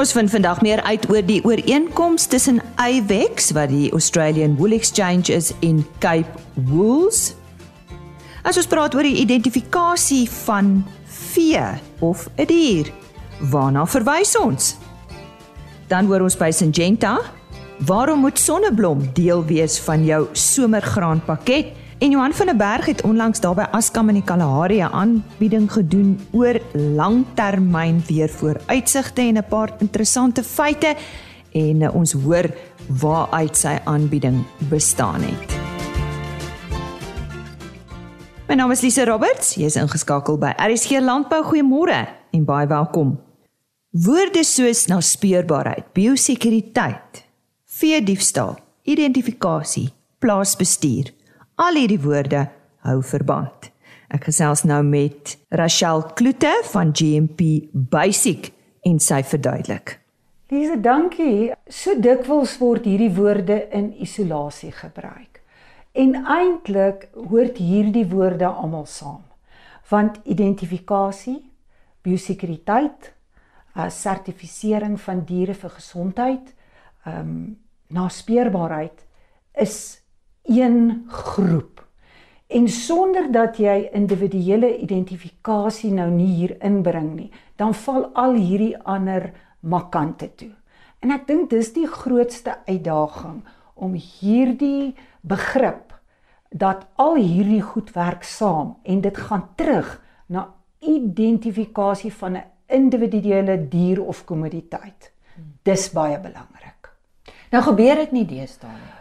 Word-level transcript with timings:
Ons 0.00 0.14
vind 0.16 0.30
vandag 0.32 0.62
meer 0.64 0.80
uit 0.88 1.02
oor 1.12 1.20
die 1.28 1.42
ooreenkoms 1.44 2.24
tussen 2.32 2.62
Avex 2.80 3.50
wat 3.52 3.68
die 3.68 3.90
Australian 3.92 4.54
Wool 4.56 4.72
Exchange 4.72 5.28
is 5.28 5.50
en 5.60 5.82
Cape 6.00 6.40
Wools. 6.70 7.34
As 8.40 8.56
ons 8.56 8.68
praat 8.70 8.96
oor 8.96 9.04
die 9.04 9.18
identifikasie 9.20 10.22
van 10.46 10.78
vee 11.04 11.66
of 12.00 12.30
'n 12.38 12.48
dier, 12.48 12.88
waarna 13.52 13.84
verwys 13.84 14.32
ons? 14.40 14.78
Dan 15.92 16.06
hoor 16.08 16.24
ons 16.24 16.36
by 16.36 16.50
Syngenta, 16.50 17.20
waarom 17.84 18.20
moet 18.20 18.38
sonneblom 18.38 19.12
deel 19.12 19.44
wees 19.44 19.78
van 19.78 20.04
jou 20.04 20.28
somergraanpakket? 20.32 21.76
En 22.00 22.10
Johan 22.10 22.32
van 22.32 22.46
der 22.46 22.56
Berg 22.56 22.86
het 22.86 23.02
onlangs 23.02 23.40
daar 23.40 23.54
by 23.54 23.66
Askam 23.76 24.08
in 24.08 24.14
die 24.16 24.24
Kalahari 24.24 24.80
'n 24.80 24.92
aanbieding 24.92 25.72
gedoen 25.72 26.20
oor 26.32 26.60
langtermyn 26.72 28.02
weervooruitsigte 28.06 29.20
en 29.20 29.36
'n 29.36 29.44
paar 29.48 29.74
interessante 29.78 30.42
feite 30.44 30.96
en 31.52 31.80
uh, 31.80 31.94
ons 31.94 32.12
hoor 32.12 32.50
waaruit 33.00 33.56
sy 33.56 33.78
aanbieding 33.84 34.44
bestaan 34.68 35.20
het. 35.20 35.58
My 38.48 38.54
naam 38.54 38.70
is 38.70 38.80
Lise 38.80 39.04
Roberts. 39.04 39.54
Jy 39.54 39.64
is 39.64 39.76
ingeskakel 39.76 40.38
by 40.38 40.52
RSG 40.56 40.90
Landbou. 41.00 41.44
Goeiemôre 41.44 42.08
en 42.30 42.44
baie 42.44 42.66
welkom. 42.66 43.20
Woorde 43.90 44.44
soos 44.44 44.86
naspeurbaarheid, 44.86 45.92
biosekuriteit, 45.92 47.24
vee 47.66 48.02
diefstal, 48.02 48.56
identifikasie, 48.82 49.92
plaasbestuur 50.18 51.19
Al 51.60 51.76
hierdie 51.76 52.00
woorde 52.00 52.46
hou 52.88 53.02
verband. 53.04 53.66
Ek 54.08 54.30
gesels 54.30 54.62
nou 54.64 54.78
met 54.86 55.34
Rachel 55.52 56.06
Kloete 56.16 56.54
van 56.70 56.94
GMP 56.96 57.66
Basic 57.92 58.48
en 58.88 58.96
sy 58.96 59.18
verduidelik. 59.28 59.98
Lise, 60.48 60.78
dankie. 60.80 61.50
So 61.68 61.98
dikwels 62.00 62.56
word 62.62 62.88
hierdie 62.88 63.10
woorde 63.12 63.60
in 63.76 63.92
isolasie 64.00 64.72
gebruik. 64.72 65.42
En 65.92 66.16
eintlik 66.16 67.10
hoort 67.28 67.60
hierdie 67.60 68.06
woorde 68.08 68.48
almal 68.48 68.88
saam. 68.88 69.20
Want 69.92 70.16
identifikasie, 70.24 71.42
biosekuriteit, 72.00 73.12
uh, 73.76 73.90
sertifisering 73.92 74.96
van 74.96 75.26
diere 75.28 75.60
vir 75.60 75.76
gesondheid, 75.76 76.54
ehm 77.04 77.20
um, 77.20 77.40
naspeurbaarheid 77.90 79.00
is 79.58 79.99
een 80.42 81.04
groep. 81.08 81.80
En 82.46 82.68
sonder 82.68 83.32
dat 83.32 83.56
jy 83.62 83.90
individuele 83.94 84.78
identifikasie 84.78 85.92
nou 85.94 86.08
nie 86.10 86.32
hier 86.34 86.56
inbring 86.66 87.12
nie, 87.14 87.30
dan 87.56 87.74
val 87.74 88.08
al 88.18 88.34
hierdie 88.34 88.74
ander 88.82 89.30
makante 89.60 90.34
toe. 90.34 90.50
En 91.00 91.14
ek 91.14 91.28
dink 91.28 91.50
dis 91.50 91.72
die 91.72 91.86
grootste 91.86 92.58
uitdaging 92.66 93.40
om 93.74 93.94
hierdie 93.94 94.96
begrip 95.22 95.94
dat 96.50 96.86
al 96.98 97.14
hierdie 97.20 97.62
goed 97.62 97.92
werk 97.94 98.26
saam 98.26 98.74
en 98.82 99.00
dit 99.00 99.16
gaan 99.16 99.46
terug 99.54 99.94
na 100.26 100.48
identifikasie 100.80 102.12
van 102.12 102.36
'n 102.36 102.44
individuele 102.66 103.68
dier 103.68 104.02
of 104.02 104.24
kommoditeit. 104.24 105.12
Dis 105.62 105.90
baie 105.92 106.20
belangrik. 106.20 106.92
Nou 107.50 107.62
gebeur 107.62 107.94
dit 107.94 108.12
nie 108.12 108.26
deesdae 108.26 108.70
nie. 108.70 108.99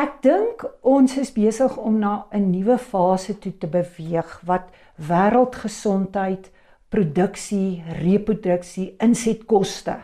Ek 0.00 0.20
dink 0.24 0.62
ons 0.86 1.12
is 1.20 1.28
besig 1.34 1.74
om 1.76 1.98
na 2.00 2.24
'n 2.32 2.50
nuwe 2.50 2.78
fase 2.78 3.34
toe 3.38 3.52
te 3.52 3.66
beweeg 3.66 4.30
wat 4.48 4.70
wêreldgesondheid, 4.96 6.48
produksie, 6.88 7.82
reproduksie, 8.00 8.94
insetkoste 8.98 9.96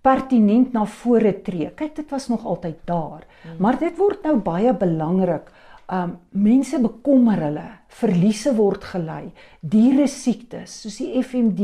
pertinent 0.00 0.72
na 0.72 0.84
vore 0.86 1.32
tree. 1.42 1.70
Kyk, 1.76 1.94
dit 1.96 2.10
was 2.10 2.28
nog 2.28 2.44
altyd 2.44 2.78
daar, 2.84 3.24
hmm. 3.42 3.56
maar 3.58 3.78
dit 3.78 3.96
word 3.98 4.24
nou 4.24 4.36
baie 4.36 4.72
belangrik. 4.72 5.50
Um 5.92 6.16
mense 6.30 6.80
bekommer 6.80 7.40
hulle, 7.44 7.68
verliese 7.88 8.54
word 8.56 8.84
gelei, 8.84 9.32
diere 9.60 10.06
siektes 10.08 10.80
soos 10.80 10.96
die 10.96 11.20
FMD 11.22 11.60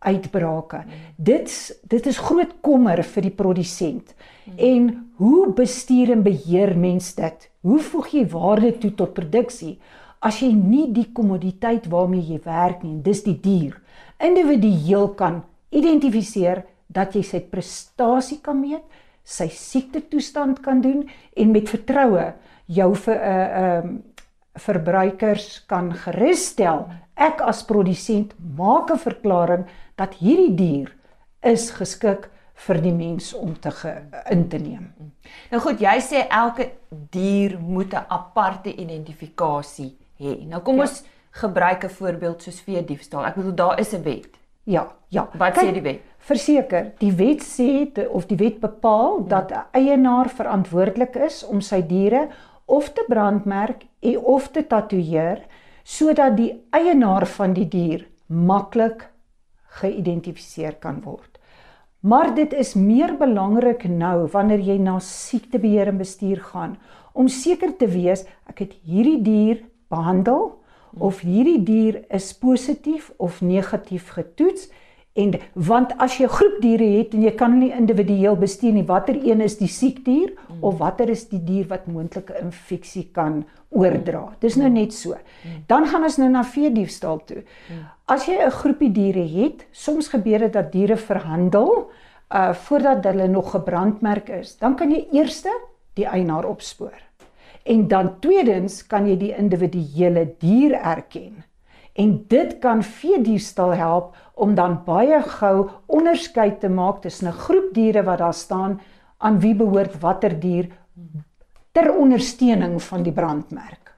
uitbrake. 0.00 0.84
Dit 1.16 1.52
dit 1.88 2.06
is 2.06 2.18
groot 2.18 2.52
kommer 2.60 3.02
vir 3.04 3.22
die 3.22 3.36
produsent. 3.36 4.14
En 4.56 4.90
hoe 5.20 5.52
bestuur 5.52 6.10
en 6.10 6.22
beheer 6.22 6.76
mens 6.76 7.14
dit? 7.14 7.50
Hoe 7.60 7.80
voeg 7.80 8.08
jy 8.16 8.26
waarde 8.32 8.72
toe 8.78 8.94
tot 8.96 9.14
produksie 9.14 9.78
as 10.20 10.40
jy 10.42 10.50
nie 10.52 10.90
die 10.92 11.08
kommoditeit 11.16 11.86
waarmee 11.88 12.24
jy 12.34 12.40
werk 12.44 12.82
nie, 12.84 12.98
dis 13.00 13.22
die 13.24 13.38
dier, 13.40 13.78
individueel 14.20 15.08
kan 15.16 15.40
identifiseer 15.72 16.64
dat 16.92 17.14
jy 17.16 17.22
sy 17.24 17.40
prestasie 17.48 18.40
kan 18.44 18.58
meet, 18.60 18.84
sy 19.24 19.48
siekte 19.52 20.02
toestand 20.10 20.60
kan 20.64 20.82
doen 20.84 21.06
en 21.36 21.52
met 21.54 21.68
vertroue 21.70 22.32
jou 22.70 22.94
vir 22.94 23.16
'n 23.16 23.20
uh, 23.20 23.60
ehm 23.60 23.88
uh, 23.88 24.09
verbruikers 24.60 25.64
kan 25.66 25.92
gerusstel. 26.04 26.86
Ek 27.16 27.40
as 27.44 27.62
produsent 27.64 28.34
maak 28.56 28.90
'n 28.90 28.98
verklaring 28.98 29.64
dat 29.96 30.14
hierdie 30.14 30.54
dier 30.54 30.92
is 31.42 31.70
geskik 31.70 32.30
vir 32.66 32.80
die 32.80 32.92
mens 32.92 33.34
om 33.34 33.54
te 33.60 33.70
ge, 33.70 33.94
in 34.30 34.48
te 34.48 34.58
neem. 34.58 34.92
Nou 35.50 35.60
goed, 35.60 35.80
jy 35.80 35.96
sê 36.00 36.26
elke 36.28 36.70
dier 37.10 37.58
moet 37.58 37.94
'n 37.94 38.04
aparte 38.08 38.74
identifikasie 38.74 39.96
hê. 40.18 40.46
Nou 40.46 40.60
kom 40.60 40.76
ja. 40.76 40.82
ons 40.82 41.04
gebruik 41.30 41.84
'n 41.84 41.88
voorbeeld 41.88 42.42
soos 42.42 42.60
vee 42.60 42.84
diefstal. 42.84 43.24
Ek 43.24 43.34
bedoel 43.34 43.54
daar 43.54 43.78
is 43.80 43.92
'n 43.94 44.02
wet. 44.02 44.40
Ja, 44.64 44.92
ja. 45.08 45.28
Wat 45.32 45.54
Kijk, 45.54 45.66
sê 45.66 45.72
die 45.72 45.82
wet? 45.82 46.00
Verseker, 46.18 46.92
die 46.98 47.12
wet 47.12 47.42
sê 47.42 47.88
of 48.08 48.26
die 48.26 48.36
wet 48.36 48.60
bepaal 48.60 49.16
hmm. 49.16 49.28
dat 49.28 49.50
'n 49.50 49.64
eienaar 49.72 50.28
verantwoordelik 50.28 51.16
is 51.16 51.44
om 51.46 51.60
sy 51.60 51.86
diere 51.86 52.28
of 52.70 52.92
te 52.94 53.04
brandmerk 53.08 53.86
en 54.00 54.18
of 54.18 54.48
te 54.54 54.62
tatoeëer 54.66 55.42
sodat 55.84 56.36
die 56.38 56.52
eienaar 56.76 57.26
van 57.26 57.54
die 57.56 57.66
dier 57.68 58.06
maklik 58.26 59.08
geïdentifiseer 59.80 60.76
kan 60.82 61.00
word. 61.02 61.38
Maar 62.00 62.34
dit 62.34 62.52
is 62.56 62.74
meer 62.78 63.16
belangrik 63.18 63.84
nou 63.88 64.28
wanneer 64.32 64.62
jy 64.64 64.78
na 64.80 64.98
siektebeheer 65.04 65.90
en 65.92 65.98
bestuur 66.00 66.40
gaan 66.52 66.78
om 67.12 67.28
seker 67.28 67.74
te 67.76 67.88
wees 67.90 68.24
ek 68.48 68.64
het 68.64 68.76
hierdie 68.86 69.20
dier 69.26 69.64
behandel 69.92 70.52
of 70.98 71.20
hierdie 71.26 71.60
dier 71.66 72.00
is 72.08 72.32
positief 72.38 73.10
of 73.18 73.42
negatief 73.42 74.14
getoets 74.14 74.70
en 75.18 75.34
want 75.54 75.92
as 75.98 76.18
jy 76.18 76.24
'n 76.24 76.36
groep 76.38 76.56
diere 76.62 76.88
het 76.98 77.14
en 77.14 77.22
jy 77.22 77.34
kan 77.34 77.58
nie 77.58 77.72
individueel 77.72 78.36
bestuur 78.36 78.72
nie 78.72 78.86
watter 78.86 79.16
een 79.16 79.40
is 79.40 79.58
die 79.58 79.68
siek 79.68 80.04
dier 80.04 80.32
of 80.60 80.78
watter 80.78 81.08
is 81.08 81.28
die 81.28 81.40
dier 81.44 81.66
wat 81.68 81.86
moontlike 81.86 82.34
infeksie 82.40 83.08
kan 83.12 83.44
oordra. 83.68 84.36
Dis 84.40 84.56
nou 84.56 84.68
net 84.68 84.92
so. 84.92 85.16
Dan 85.66 85.86
gaan 85.86 86.04
ons 86.04 86.18
nou 86.18 86.28
na 86.30 86.42
vee 86.44 86.70
diefstal 86.70 87.20
toe. 87.26 87.42
As 88.06 88.26
jy 88.26 88.38
'n 88.38 88.50
groepie 88.50 88.92
diere 88.92 89.26
het, 89.26 89.66
soms 89.72 90.08
gebeur 90.08 90.38
dit 90.38 90.52
dat 90.52 90.72
diere 90.72 90.96
verhandel 90.96 91.90
uh 92.30 92.52
voordat 92.54 93.04
hulle 93.04 93.28
nog 93.28 93.50
gebrandmerk 93.50 94.28
is, 94.28 94.56
dan 94.58 94.76
kan 94.76 94.90
jy 94.90 95.08
eers 95.12 95.42
die 95.94 96.06
eienaar 96.06 96.44
opspoor. 96.44 96.98
En 97.64 97.88
dan 97.88 98.20
tweedens 98.20 98.86
kan 98.86 99.06
jy 99.08 99.16
die 99.16 99.34
individuele 99.36 100.34
dier 100.38 100.72
erken. 100.72 101.44
En 101.92 102.24
dit 102.28 102.58
kan 102.58 102.82
vee 102.82 103.20
diefstal 103.20 103.74
help 103.74 104.16
om 104.34 104.54
dan 104.54 104.78
baie 104.86 105.22
gou 105.22 105.68
onderskeid 105.86 106.60
te 106.60 106.68
maak 106.68 107.02
tussen 107.02 107.28
'n 107.28 107.40
groep 107.44 107.74
diere 107.74 108.02
wat 108.02 108.18
daar 108.18 108.34
staan 108.34 108.80
aan 109.20 109.40
wie 109.40 109.54
behoort 109.54 109.98
watter 110.00 110.34
dier 110.40 110.70
ter 111.72 111.92
ondersteuning 111.94 112.80
van 112.82 113.04
die 113.06 113.14
brandmerk. 113.14 113.92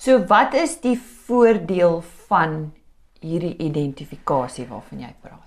So 0.00 0.18
wat 0.28 0.54
is 0.56 0.78
die 0.80 0.96
voordeel 1.26 2.00
van 2.28 2.72
hierdie 3.20 3.56
identifikasie 3.60 4.66
waarvan 4.68 5.04
jy 5.04 5.12
praat? 5.20 5.46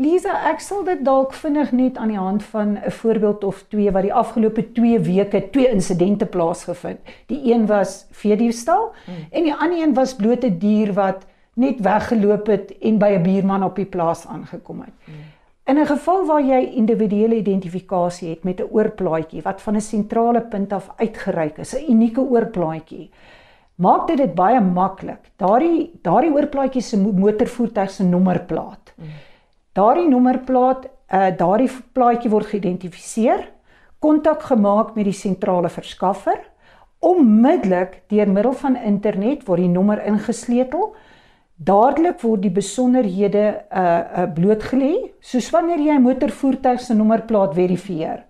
Lisa, 0.00 0.32
ek 0.48 0.62
sal 0.64 0.84
dit 0.86 1.02
dalk 1.04 1.34
vinnig 1.36 1.74
net 1.76 1.98
aan 2.00 2.12
die 2.12 2.20
hand 2.20 2.44
van 2.52 2.78
'n 2.78 2.92
voorbeeld 3.00 3.44
of 3.44 3.64
twee 3.68 3.90
wat 3.92 4.06
die 4.06 4.14
afgelope 4.14 4.62
2 4.72 5.00
weke 5.00 5.50
twee 5.50 5.68
insidente 5.68 6.26
plaasgevind. 6.26 7.00
Die 7.26 7.52
een 7.52 7.66
was 7.66 8.06
veediefstal 8.10 8.94
hmm. 9.04 9.26
en 9.30 9.42
die 9.42 9.54
ander 9.54 9.82
een 9.82 9.94
was 9.94 10.14
blote 10.14 10.58
dier 10.58 10.92
wat 10.92 11.26
net 11.54 11.80
weggeloop 11.80 12.46
het 12.46 12.78
en 12.78 12.98
by 12.98 13.10
'n 13.18 13.22
buurman 13.22 13.64
op 13.64 13.76
die 13.76 13.84
plaas 13.84 14.26
aangekom 14.26 14.80
het. 14.80 14.96
Hmm. 15.04 15.14
In 15.64 15.78
'n 15.78 15.86
geval 15.86 16.26
waar 16.26 16.42
jy 16.42 16.60
individuele 16.74 17.34
identifikasie 17.34 18.28
het 18.28 18.44
met 18.44 18.60
'n 18.60 18.68
oorplaatjie 18.70 19.42
wat 19.42 19.62
van 19.62 19.76
'n 19.76 19.80
sentrale 19.80 20.40
punt 20.40 20.72
af 20.72 20.90
uitgereik 20.96 21.58
is, 21.58 21.74
'n 21.74 21.90
unieke 21.90 22.20
oorplaatjie, 22.20 23.10
maak 23.74 24.06
dit 24.06 24.16
dit 24.16 24.34
baie 24.34 24.60
maklik. 24.60 25.30
Daardie 25.36 25.90
daardie 26.02 26.32
oorplaatjie 26.32 26.82
se 26.82 26.96
motorvoertuig 26.98 27.90
se 27.90 28.04
nommerplaat. 28.04 28.92
Mm. 28.96 29.06
Daardie 29.72 30.08
nommerplaat, 30.08 30.86
uh 31.12 31.36
daardie 31.36 31.70
plaatjie 31.92 32.30
word 32.30 32.46
geïdentifiseer, 32.46 33.48
kontak 33.98 34.42
gemaak 34.42 34.94
met 34.94 35.04
die 35.04 35.12
sentrale 35.12 35.68
verskaffer, 35.68 36.40
onmiddellik 36.98 38.02
deur 38.08 38.28
middel 38.28 38.52
van 38.52 38.76
internet 38.76 39.46
word 39.48 39.60
die 39.60 39.68
nommer 39.68 40.04
ingesleutel. 40.04 40.94
Dadelik 41.60 42.22
word 42.24 42.40
die 42.40 42.52
besonderhede 42.56 43.44
uh 43.68 44.22
uh 44.22 44.28
blootgelê, 44.32 45.12
soos 45.20 45.50
wanneer 45.52 45.82
jy 45.84 45.96
'n 45.98 46.06
motorvoertuig 46.06 46.80
se 46.80 46.94
nommerplaat 46.94 47.52
verifieer. 47.54 48.24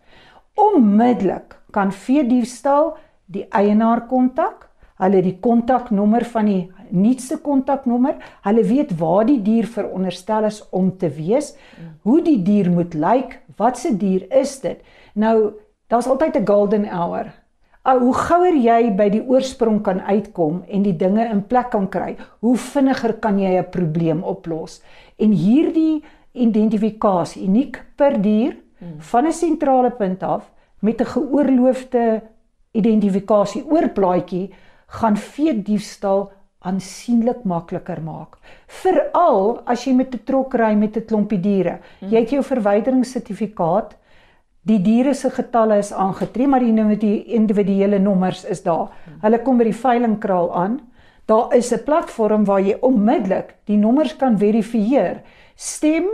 Onmiddellik 0.59 1.55
kan 1.71 1.93
veediefstal 1.93 2.97
die 3.27 3.47
eienaar 3.55 4.09
kontak, 4.11 4.67
hulle 4.99 5.23
die 5.23 5.39
kontaknommer 5.41 6.25
van 6.25 6.47
die 6.47 6.73
nuutste 6.91 7.39
kontaknommer, 7.39 8.17
hulle 8.43 8.65
weet 8.67 8.99
waar 8.99 9.25
die 9.25 9.39
dier 9.43 9.67
veronderstel 9.67 10.45
is 10.45 10.69
om 10.71 10.91
te 10.99 11.09
wees, 11.09 11.55
hoe 12.03 12.23
die 12.23 12.43
dier 12.43 12.71
moet 12.71 12.95
lyk, 12.95 13.39
wat 13.57 13.79
se 13.79 13.97
dier 13.97 14.27
is 14.31 14.59
dit? 14.61 14.83
Nou, 15.15 15.53
daar's 15.87 16.09
altyd 16.09 16.37
'n 16.37 16.47
golden 16.47 16.85
hour. 16.91 17.31
Uh, 17.81 17.97
hoe 17.97 18.15
gouer 18.15 18.57
jy 18.61 18.91
by 18.93 19.09
die 19.09 19.23
oorsprong 19.25 19.81
kan 19.83 20.01
uitkom 20.01 20.65
en 20.69 20.83
die 20.83 20.97
dinge 20.97 21.25
in 21.25 21.47
plek 21.49 21.71
kan 21.71 21.89
kry, 21.89 22.17
hoe 22.41 22.57
vinniger 22.57 23.15
kan 23.21 23.39
jy 23.39 23.57
'n 23.59 23.71
probleem 23.71 24.23
oplos. 24.23 24.83
En 25.19 25.33
hierdie 25.33 26.03
identifikasie 26.33 27.45
uniek 27.45 27.81
per 27.97 28.21
dier 28.21 28.57
van 28.99 29.27
'n 29.27 29.33
sentrale 29.33 29.91
punt 29.91 30.23
af 30.23 30.51
met 30.81 31.01
'n 31.01 31.05
geoorloofde 31.05 32.23
identifikasie 32.73 33.65
oorplaatjie 33.65 34.51
gaan 34.87 35.17
veediefstal 35.17 36.31
aansienlik 36.59 37.45
makliker 37.45 38.03
maak. 38.03 38.37
Veral 38.67 39.63
as 39.65 39.85
jy 39.85 39.95
met 39.95 40.15
'n 40.15 40.25
trok 40.25 40.55
ry 40.55 40.75
met 40.75 40.97
'n 40.97 41.05
klompie 41.07 41.41
diere. 41.41 41.81
Jy 42.01 42.19
het 42.21 42.31
jou 42.31 42.43
verwyderingssertifikaat 42.43 43.97
Die 44.69 44.79
diere 44.85 45.15
se 45.15 45.31
getalle 45.33 45.79
is 45.81 45.93
aangetree, 45.93 46.47
maar 46.47 46.61
die 46.61 47.25
individuele 47.25 47.99
nommers 47.99 48.45
is 48.45 48.63
daar. 48.63 48.91
Hulle 49.23 49.41
kom 49.43 49.59
by 49.59 49.65
die 49.65 49.77
veilingkraal 49.77 50.53
aan. 50.55 50.81
Daar 51.27 51.55
is 51.55 51.73
'n 51.73 51.85
platform 51.85 52.45
waar 52.45 52.61
jy 52.61 52.77
onmiddellik 52.81 53.55
die 53.65 53.77
nommers 53.77 54.17
kan 54.17 54.39
verifieer. 54.39 55.23
Stem 55.55 56.05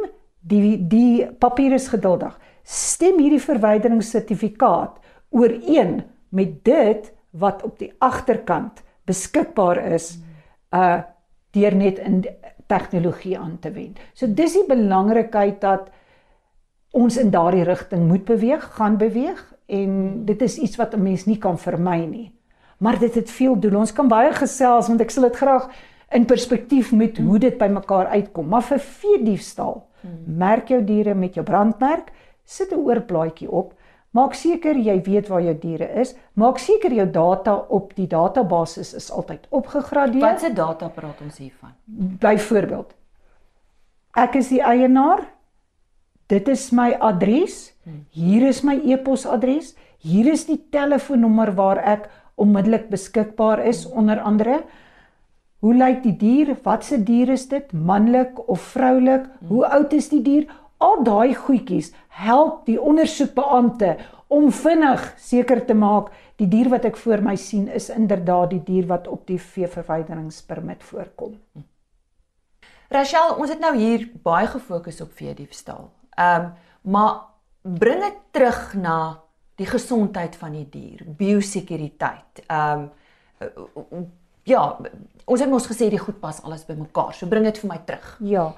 die 0.40 0.86
die 0.88 1.26
papier 1.26 1.72
is 1.72 1.88
geduldig. 1.88 2.38
Stem 2.62 3.18
hierdie 3.18 3.40
verwyderingssertifikaat 3.40 4.98
ooreen 5.30 6.04
met 6.28 6.64
dit 6.64 7.12
wat 7.30 7.62
op 7.62 7.78
die 7.78 7.92
agterkant 7.98 8.82
beskikbaar 9.04 9.78
is 9.94 10.18
uh 10.74 11.02
deur 11.56 11.74
net 11.74 11.98
in 11.98 12.26
tegnologie 12.68 13.38
aan 13.38 13.58
te 13.60 13.70
wend. 13.72 13.98
So 14.12 14.26
dis 14.26 14.52
die 14.52 14.66
belangrikheid 14.68 15.60
dat 15.60 15.88
ons 16.96 17.18
in 17.20 17.30
daardie 17.30 17.64
rigting 17.66 18.06
moet 18.08 18.24
beweeg, 18.24 18.64
gaan 18.78 18.96
beweeg 18.96 19.42
en 19.66 19.90
dit 20.24 20.42
is 20.42 20.56
iets 20.58 20.76
wat 20.80 20.94
'n 20.94 21.02
mens 21.02 21.26
nie 21.26 21.38
kan 21.38 21.58
vermy 21.58 22.04
nie. 22.06 22.32
Maar 22.78 22.98
dit 22.98 23.14
het 23.14 23.30
veel 23.30 23.60
doel. 23.60 23.76
Ons 23.76 23.92
kan 23.92 24.08
baie 24.08 24.32
gesels 24.32 24.88
want 24.88 25.00
ek 25.00 25.10
sal 25.10 25.22
dit 25.22 25.36
graag 25.36 25.68
in 26.10 26.24
perspektief 26.24 26.92
met 26.92 27.18
hoe 27.18 27.38
dit 27.38 27.58
by 27.58 27.66
mekaar 27.66 28.06
uitkom. 28.06 28.48
Maar 28.48 28.62
vir 28.62 28.78
vee 28.78 29.22
diefstal, 29.22 29.86
merk 30.26 30.68
jou 30.68 30.84
diere 30.84 31.14
met 31.14 31.34
jou 31.34 31.44
brandmerk, 31.44 32.12
sit 32.44 32.72
'n 32.72 32.78
oorplaatjie 32.78 33.50
op. 33.50 33.74
Maak 34.10 34.34
seker 34.34 34.76
jy 34.76 35.02
weet 35.02 35.28
waar 35.28 35.42
jou 35.42 35.58
diere 35.58 35.88
is. 36.00 36.14
Maak 36.34 36.58
seker 36.58 36.92
jou 36.92 37.10
data 37.10 37.54
op 37.68 37.94
die 37.94 38.06
database 38.06 38.80
is 38.96 39.10
altyd 39.10 39.46
opgegradeer. 39.50 40.20
Wat 40.20 40.40
se 40.40 40.52
data 40.52 40.88
praat 40.88 41.20
ons 41.20 41.38
hiervan? 41.38 41.70
Byvoorbeeld, 42.20 42.94
ek 44.14 44.34
is 44.34 44.48
die 44.48 44.62
eienaar 44.62 45.35
Dit 46.26 46.48
is 46.48 46.70
my 46.74 46.92
adres. 46.98 47.72
Hier 48.10 48.48
is 48.48 48.64
my 48.66 48.74
e-posadres. 48.82 49.74
Hier 50.02 50.26
is 50.32 50.46
die 50.48 50.58
telefoonnommer 50.74 51.52
waar 51.54 51.78
ek 51.78 52.08
onmiddellik 52.34 52.88
beskikbaar 52.90 53.62
is 53.66 53.84
onder 53.86 54.20
andere. 54.20 54.64
Hoe 55.62 55.74
lyk 55.74 56.02
die 56.02 56.16
dier? 56.18 56.56
Wat 56.64 56.84
se 56.84 56.98
dier 56.98 57.30
is 57.32 57.46
dit? 57.48 57.70
Manlik 57.72 58.40
of 58.48 58.60
vroulik? 58.74 59.28
Hoe 59.48 59.64
oud 59.66 59.94
is 59.94 60.10
die 60.10 60.22
dier? 60.22 60.50
Al 60.82 61.00
daai 61.06 61.34
goedjies 61.34 61.92
help 62.18 62.66
die 62.66 62.76
ondersoekbeampte 62.80 63.94
om 64.28 64.50
vinnig 64.52 65.06
seker 65.22 65.62
te 65.64 65.74
maak 65.78 66.10
die 66.36 66.48
dier 66.50 66.68
wat 66.72 66.84
ek 66.84 66.98
voor 67.00 67.22
my 67.24 67.36
sien 67.40 67.68
is 67.72 67.88
inderdaad 67.94 68.50
die 68.52 68.62
dier 68.66 68.90
wat 68.90 69.06
op 69.08 69.24
die 69.30 69.38
veeverwyderingspermit 69.40 70.82
voorkom. 70.90 71.38
Rachel, 72.92 73.34
ons 73.40 73.50
het 73.50 73.62
nou 73.62 73.72
hier 73.78 74.04
baie 74.22 74.46
gefokus 74.50 75.00
op 75.02 75.14
veediefstal. 75.16 75.88
Ehm 76.16 76.44
um, 76.44 76.52
maar 76.86 77.14
bring 77.62 78.02
dit 78.04 78.18
terug 78.30 78.74
na 78.74 79.18
die 79.58 79.66
gesondheid 79.66 80.36
van 80.36 80.52
die 80.52 80.68
dier, 80.70 81.02
biosekuriteit. 81.18 82.44
Ehm 82.46 82.88
um, 83.40 84.06
ja, 84.46 84.62
ons 85.24 85.42
het 85.42 85.50
mos 85.50 85.66
gesê 85.66 85.90
die 85.90 86.00
goed 86.00 86.20
pas 86.20 86.38
alles 86.42 86.64
bymekaar. 86.68 87.14
So 87.14 87.26
bring 87.26 87.44
dit 87.44 87.58
vir 87.58 87.70
my 87.72 87.78
terug. 87.84 88.16
Ja. 88.20 88.52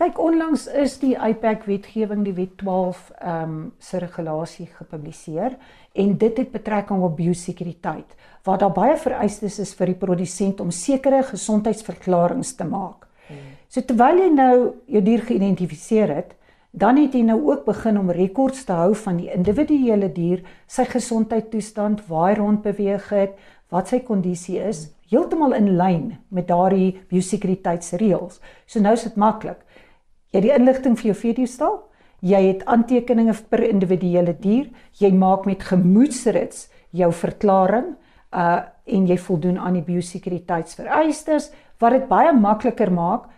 Kyk, 0.00 0.18
onlangs 0.20 0.66
is 0.80 0.98
die 1.00 1.12
IPAC 1.16 1.66
wetgewing, 1.68 2.24
die 2.24 2.36
Wet 2.36 2.56
12 2.62 3.10
ehm 3.18 3.42
um, 3.42 3.72
se 3.78 3.98
regulasie 3.98 4.68
gepubliseer 4.78 5.56
en 5.92 6.16
dit 6.18 6.36
het 6.38 6.52
betrekking 6.52 7.02
op 7.02 7.16
biosekuriteit 7.16 8.16
waar 8.44 8.58
daar 8.58 8.72
baie 8.72 8.96
vereistes 8.96 9.58
is 9.58 9.74
vir 9.76 9.92
die 9.92 10.00
produsent 10.00 10.60
om 10.60 10.70
sekere 10.72 11.22
gesondheidsverklaringe 11.28 12.54
te 12.56 12.64
maak. 12.64 13.06
Hmm. 13.28 13.56
So 13.68 13.84
terwyl 13.84 14.22
jy 14.22 14.30
nou 14.32 14.54
jou 14.88 15.02
dier 15.04 15.24
geïdentifiseer 15.28 16.14
het, 16.14 16.32
Dan 16.70 17.00
het 17.00 17.16
hy 17.18 17.24
nou 17.26 17.40
ook 17.48 17.64
begin 17.66 17.98
om 17.98 18.10
rekords 18.14 18.64
te 18.64 18.72
hou 18.72 18.94
van 18.94 19.16
die 19.18 19.30
individuele 19.34 20.12
dier, 20.14 20.44
sy 20.70 20.84
gesondheidstoestand, 20.86 22.04
waar 22.06 22.28
hy 22.30 22.36
rond 22.38 22.62
beweeg 22.62 23.08
het, 23.10 23.34
wat 23.74 23.90
sy 23.90 24.00
kondisie 24.06 24.60
is, 24.62 24.88
heeltemal 25.10 25.56
in 25.58 25.72
lyn 25.78 26.04
met 26.30 26.46
daardie 26.46 27.00
biosekuriteitsreëls. 27.10 28.38
So 28.66 28.82
nou 28.82 28.94
is 28.94 29.06
dit 29.08 29.16
maklik. 29.18 29.58
Jy 30.30 30.38
het 30.38 30.46
die 30.46 30.54
inligting 30.54 30.94
vir 30.98 31.10
jou 31.10 31.16
veediefstal, 31.18 31.80
jy 32.22 32.40
het 32.46 32.62
aantekeninge 32.70 33.34
per 33.50 33.64
individuele 33.66 34.36
dier, 34.38 34.68
jy 35.00 35.10
maak 35.10 35.48
met 35.50 35.66
gemoedsrits 35.66 36.68
jou 36.94 37.10
verklaring 37.12 37.96
uh 38.30 38.60
en 38.90 39.04
jy 39.06 39.14
voldoen 39.22 39.58
aan 39.62 39.76
die 39.76 39.84
biosekuriteitsvereistes 39.86 41.44
wat 41.78 41.92
dit 41.94 42.08
baie 42.10 42.32
makliker 42.34 42.90
maak 42.90 43.28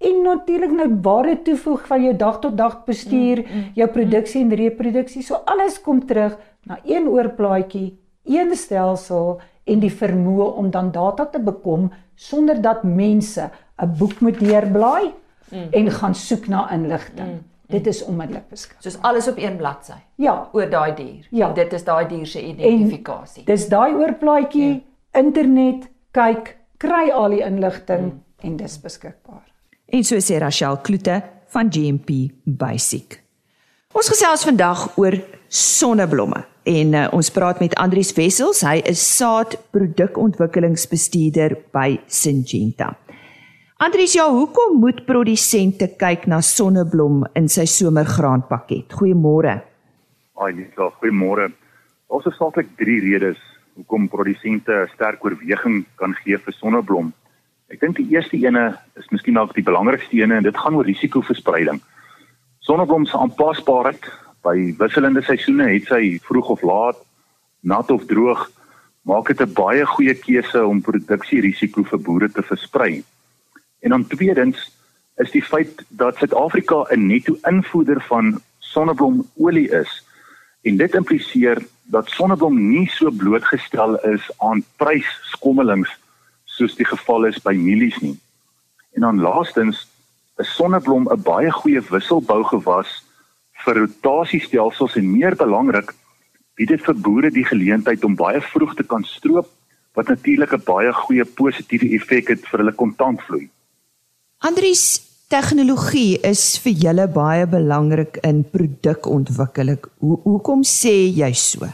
en 0.00 0.22
natuurlik 0.24 0.72
nou 0.72 0.88
ware 1.04 1.36
toevoeg 1.44 1.86
van 1.86 2.04
jou 2.04 2.14
dag 2.16 2.38
tot 2.40 2.56
dag 2.56 2.78
bestuur, 2.86 3.42
mm, 3.42 3.56
mm, 3.56 3.72
jou 3.74 3.88
produksie 3.92 4.40
en 4.44 4.54
reproduksie. 4.56 5.22
So 5.22 5.42
alles 5.44 5.80
kom 5.80 6.06
terug 6.06 6.38
na 6.64 6.78
een 6.84 7.08
oorplaatjie, 7.08 7.98
een 8.24 8.56
stelsel 8.56 9.40
en 9.64 9.80
die 9.80 9.92
vermoë 9.92 10.54
om 10.56 10.70
dan 10.70 10.90
data 10.92 11.26
te 11.26 11.40
bekom 11.40 11.90
sonder 12.14 12.60
dat 12.62 12.82
mense 12.84 13.50
'n 13.82 13.96
boek 13.98 14.20
moet 14.20 14.38
deurblaai 14.38 15.12
mm. 15.52 15.68
en 15.70 15.90
gaan 15.90 16.14
soek 16.14 16.48
na 16.48 16.70
inligting. 16.72 17.28
Mm. 17.28 17.44
Dit 17.66 17.86
is 17.86 18.04
onmiddellik 18.04 18.48
beskikbaar. 18.48 18.82
Soos 18.82 19.02
alles 19.02 19.28
op 19.28 19.36
een 19.38 19.56
bladsy. 19.56 20.00
Ja, 20.14 20.48
oor 20.52 20.70
daai 20.70 20.94
dier. 20.94 21.26
Ja. 21.30 21.48
En 21.48 21.54
dit 21.54 21.72
is 21.72 21.84
daai 21.84 22.08
dier 22.08 22.26
se 22.26 22.42
identifikasie. 22.46 23.44
Dis 23.44 23.68
daai 23.68 23.94
oorplaatjie, 23.94 24.72
ja. 24.72 25.20
internet, 25.20 25.88
kyk, 26.10 26.56
kry 26.76 27.10
al 27.10 27.28
die 27.30 27.44
inligting 27.44 28.00
mm. 28.00 28.20
en 28.42 28.56
dis 28.56 28.80
beskikbaar. 28.80 29.49
En 29.90 30.04
so 30.06 30.14
sê 30.22 30.38
Rachel 30.38 30.78
Kloete 30.86 31.18
van 31.50 31.66
GMP 31.72 32.30
Basic. 32.44 33.16
Ons 33.90 34.06
gesels 34.12 34.44
vandag 34.46 34.84
oor 35.02 35.16
sonneblomme 35.50 36.46
en 36.70 36.94
uh, 36.94 37.10
ons 37.16 37.30
praat 37.34 37.58
met 37.58 37.74
Andrius 37.74 38.14
Wessels. 38.14 38.62
Hy 38.62 38.86
is 38.86 39.02
saadprodukontwikkelingsbestuurder 39.16 41.58
by 41.74 41.98
Syngenta. 42.06 42.94
Andrius, 43.82 44.14
ja, 44.14 44.30
hoekom 44.30 44.78
moet 44.78 45.02
produsente 45.08 45.88
kyk 45.98 46.30
na 46.30 46.38
sonneblom 46.44 47.24
in 47.34 47.48
sy 47.50 47.66
somergraanpakket? 47.66 48.94
Goeiemôre. 48.94 49.58
Ai, 50.38 50.54
Lisa, 50.54 50.86
goeiemôre. 51.00 51.50
Ons 52.14 52.24
het 52.28 52.34
saaklik 52.38 52.68
3 52.78 53.00
redes 53.08 53.38
hoekom 53.74 54.06
produsente 54.12 54.70
'n 54.70 54.86
sterk 54.94 55.24
oorweging 55.24 55.84
kan 55.96 56.14
gee 56.22 56.38
vir 56.38 56.52
sonneblom. 56.52 57.12
Ek 57.70 57.78
dink 57.78 58.00
die 58.00 58.08
eerste 58.10 58.34
ene 58.34 58.72
is 58.98 59.06
miskien 59.14 59.36
dalk 59.38 59.52
die 59.54 59.62
belangrikste 59.62 60.18
ene 60.18 60.40
en 60.40 60.46
dit 60.46 60.56
gaan 60.58 60.74
oor 60.74 60.88
risikoverspreiding. 60.88 61.78
Sonneblom 62.66 63.04
se 63.06 63.14
aanpasbaarheid 63.14 64.08
by 64.42 64.56
wisselende 64.80 65.22
seisoene, 65.22 65.68
het 65.70 65.86
sy 65.86 66.16
vroeg 66.26 66.50
of 66.56 66.64
laat, 66.66 66.98
nat 67.62 67.92
of 67.94 68.08
droog, 68.10 68.42
maak 69.06 69.30
dit 69.30 69.40
'n 69.46 69.54
baie 69.54 69.86
goeie 69.86 70.14
keuse 70.18 70.64
om 70.66 70.82
produksierisiko 70.82 71.84
vir 71.84 72.02
boere 72.02 72.28
te 72.28 72.42
versprei. 72.42 73.04
En 73.82 73.90
dan 73.90 74.06
tweedens 74.06 74.58
is 75.22 75.30
die 75.30 75.42
feit 75.42 75.84
dat 75.88 76.16
Suid-Afrika 76.16 76.86
'n 76.90 77.06
netto 77.06 77.38
invoerder 77.46 78.02
van 78.08 78.40
sonneblomolie 78.58 79.70
is 79.70 80.02
en 80.62 80.76
dit 80.76 80.94
impliseer 80.94 81.62
dat 81.84 82.10
sonneblom 82.10 82.68
nie 82.68 82.88
so 82.88 83.10
blootgestel 83.10 83.96
is 84.10 84.30
aan 84.38 84.64
pryskommelings 84.76 85.90
soos 86.60 86.76
die 86.76 86.88
geval 86.88 87.28
is 87.30 87.40
by 87.44 87.54
mielies 87.56 87.96
nie. 88.04 88.16
En 88.96 89.06
dan 89.06 89.22
laastens, 89.24 89.86
'n 90.38 90.44
sonneblom 90.56 91.08
'n 91.08 91.22
baie 91.22 91.50
goeie 91.50 91.80
wisselbougewas 91.80 92.90
vir 93.64 93.74
rotasiestelsels 93.82 94.96
en 94.96 95.12
meer 95.12 95.36
belangrik, 95.36 95.94
bied 96.56 96.68
dit 96.68 96.82
vir 96.84 96.94
boere 96.94 97.30
die 97.30 97.44
geleentheid 97.44 98.04
om 98.04 98.16
baie 98.16 98.40
vroeg 98.40 98.74
te 98.76 98.84
kan 98.84 99.04
stroop 99.04 99.48
wat 99.96 100.08
natuurlik 100.08 100.52
'n 100.52 100.64
baie 100.64 100.92
goeie 100.92 101.24
positiewe 101.24 101.94
effek 101.96 102.28
het 102.28 102.42
vir 102.48 102.58
hulle 102.60 102.72
kontantvloei. 102.72 103.48
Andries, 104.38 104.84
tegnologie 105.28 106.18
is 106.22 106.58
vir 106.58 106.72
julle 106.72 107.06
baie 107.08 107.46
belangrik 107.46 108.16
in 108.22 108.44
produkontwikkeling. 108.44 109.82
Hoe 109.98 110.18
hoekom 110.24 110.62
sê 110.62 110.96
jy 111.12 111.32
so? 111.32 111.66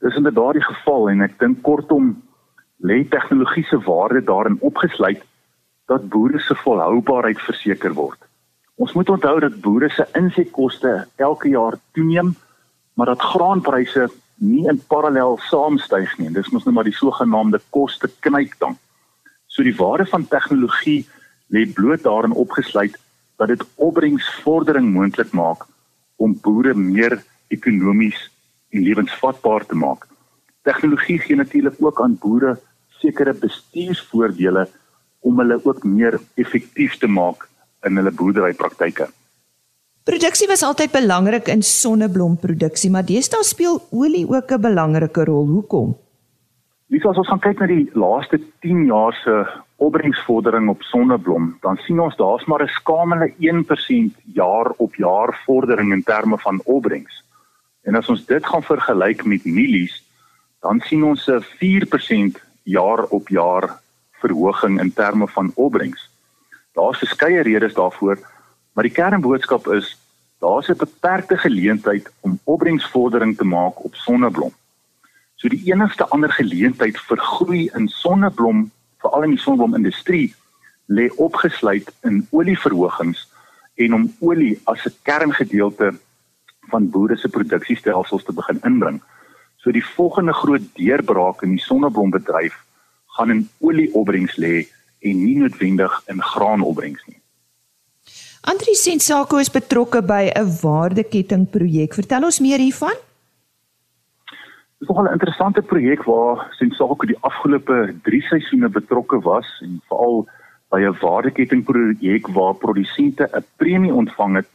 Dis 0.00 0.16
inderdaad 0.16 0.52
die 0.52 0.64
geval 0.64 1.10
en 1.10 1.20
ek 1.20 1.38
dink 1.38 1.62
kortom 1.62 2.22
lê 2.82 3.04
tegnologie 3.08 3.64
se 3.64 3.78
waarde 3.84 4.24
daarin 4.24 4.58
opgesluit 4.60 5.22
dat 5.86 6.08
boere 6.08 6.38
se 6.38 6.54
volhoubaarheid 6.54 7.40
verseker 7.40 7.94
word. 7.94 8.18
Ons 8.80 8.92
moet 8.92 9.08
onthou 9.08 9.40
dat 9.40 9.60
boere 9.60 9.90
se 9.90 10.06
insetkoste 10.16 11.06
elke 11.16 11.48
jaar 11.48 11.76
toeneem, 11.92 12.34
maar 12.94 13.06
dat 13.06 13.22
graanpryse 13.32 14.08
nie 14.40 14.64
in 14.68 14.80
parallel 14.88 15.36
saamstyg 15.50 16.16
nie. 16.18 16.30
Dis 16.32 16.48
mos 16.48 16.64
nou 16.64 16.74
maar 16.74 16.88
die 16.88 16.96
sogenaamde 16.96 17.60
koste 17.74 18.08
knyptang. 18.24 18.78
So 19.46 19.62
die 19.66 19.76
waarde 19.76 20.06
van 20.08 20.24
tegnologie 20.28 21.02
lê 21.52 21.66
bloot 21.74 22.06
daarin 22.06 22.32
opgesluit 22.32 22.96
dat 23.36 23.52
dit 23.52 23.64
opbrengsvordering 23.76 24.88
moontlik 24.94 25.32
maak 25.36 25.66
om 26.16 26.36
boere 26.40 26.74
meer 26.74 27.18
ekonomies 27.48 28.28
en 28.70 28.84
lewensvatbaar 28.86 29.66
te 29.66 29.76
maak. 29.76 30.06
Tegnologie 30.62 31.18
gee 31.18 31.36
natuurlik 31.36 31.76
ook 31.80 32.00
aan 32.00 32.18
boere 32.20 32.56
sekere 33.00 33.34
bestuursvoordele 33.34 34.66
om 35.20 35.40
hulle 35.42 35.60
ook 35.64 35.84
meer 35.84 36.18
effektief 36.36 36.98
te 36.98 37.06
maak 37.06 37.48
in 37.86 37.96
hulle 37.96 38.12
boerderypraktyke. 38.12 39.08
Produksie 40.04 40.48
was 40.48 40.62
altyd 40.64 40.92
belangrik 40.92 41.48
in 41.52 41.62
sonneblomproduksie, 41.62 42.90
maar 42.90 43.04
deesdae 43.04 43.44
speel 43.44 43.82
olie 43.90 44.26
ook 44.28 44.52
'n 44.52 44.60
belangrike 44.60 45.24
rol. 45.24 45.46
Hoekom? 45.46 45.96
Wie 46.90 47.04
as 47.06 47.16
ons 47.16 47.28
gaan 47.28 47.38
kyk 47.38 47.60
na 47.60 47.66
die 47.66 47.90
laaste 47.94 48.40
10 48.60 48.86
jaar 48.86 49.14
se 49.14 49.46
opbrengsvordering 49.76 50.68
op 50.68 50.82
sonneblom, 50.82 51.58
dan 51.62 51.76
sien 51.76 52.00
ons 52.00 52.16
daar's 52.16 52.44
maar 52.46 52.62
'n 52.62 52.68
skamele 52.68 53.32
1% 53.38 54.14
jaar 54.34 54.72
op 54.76 54.94
jaar 54.94 55.40
vordering 55.46 55.92
in 55.92 56.02
terme 56.02 56.38
van 56.38 56.60
opbrengs. 56.64 57.22
En 57.82 57.94
as 57.94 58.08
ons 58.08 58.26
dit 58.26 58.46
gaan 58.46 58.62
vergelyk 58.62 59.24
met 59.24 59.44
mielies, 59.44 60.02
dan 60.60 60.80
sien 60.80 61.04
ons 61.04 61.28
'n 61.28 61.40
4% 61.58 62.49
jaar 62.62 63.04
op 63.04 63.28
jaar 63.28 63.80
verhoging 64.20 64.80
in 64.80 64.92
terme 64.92 65.28
van 65.28 65.52
opbrengs. 65.54 66.10
Daar's 66.72 66.98
verskeie 66.98 67.42
redes 67.42 67.74
daarvoor, 67.74 68.18
maar 68.72 68.84
die 68.84 68.92
kernboodskap 68.92 69.66
is 69.68 69.96
daar's 70.38 70.68
'n 70.68 70.76
beperkte 70.76 71.36
geleentheid 71.36 72.10
om 72.20 72.38
opbrengsvordering 72.44 73.36
te 73.36 73.44
maak 73.44 73.84
op 73.84 73.94
sonneblom. 73.94 74.52
So 75.34 75.48
die 75.48 75.72
enigste 75.72 76.08
ander 76.08 76.32
geleentheid 76.32 76.98
vir 77.00 77.18
groei 77.18 77.70
in 77.74 77.88
sonneblom, 77.88 78.70
veral 78.98 79.22
in 79.22 79.30
die 79.30 79.38
sonneblomindustrie, 79.38 80.34
lê 80.86 81.08
opgesluit 81.16 81.92
in 82.02 82.26
olieverhogings 82.30 83.28
en 83.74 83.94
om 83.94 84.16
olie 84.20 84.60
as 84.64 84.86
'n 84.86 84.94
kerngedeelte 85.02 85.94
van 86.70 86.90
boere 86.90 87.16
se 87.16 87.28
produksiestelsels 87.28 88.24
te 88.24 88.32
begin 88.32 88.60
inbring. 88.64 89.02
So 89.60 89.70
die 89.70 89.84
volgende 89.84 90.32
groot 90.32 90.64
deurbraak 90.78 91.42
in 91.42 91.56
die 91.56 91.64
sonneblombedryf 91.64 92.56
gaan 93.16 93.30
in 93.30 93.48
olieopbrengs 93.60 94.36
lê 94.40 94.66
en 95.04 95.24
nie 95.24 95.36
noodwendig 95.36 95.92
in 96.08 96.22
graanopbrengs 96.22 97.02
nie. 97.08 97.18
Andri 98.48 98.74
Sensako 98.74 99.36
is 99.36 99.52
betrokke 99.52 100.00
by 100.02 100.32
'n 100.32 100.48
waardeketting 100.62 101.50
projek. 101.50 101.94
Vertel 101.94 102.24
ons 102.24 102.40
meer 102.40 102.58
hiervan. 102.58 102.96
Dit 104.78 104.80
is 104.80 104.88
nogal 104.88 105.08
'n 105.08 105.12
interessante 105.12 105.62
projek 105.62 106.04
waar 106.04 106.48
Sensako 106.56 107.06
die 107.06 107.20
afgelope 107.20 107.94
3 108.02 108.22
seisoene 108.22 108.68
betrokke 108.68 109.20
was 109.20 109.46
en 109.62 109.82
veral 109.88 110.26
by 110.70 110.80
'n 110.80 110.96
waardeketting 111.00 111.64
projek 111.64 112.28
waar 112.28 112.54
produsente 112.54 113.28
'n 113.32 113.44
premie 113.56 113.94
ontvang 113.94 114.36
het 114.36 114.48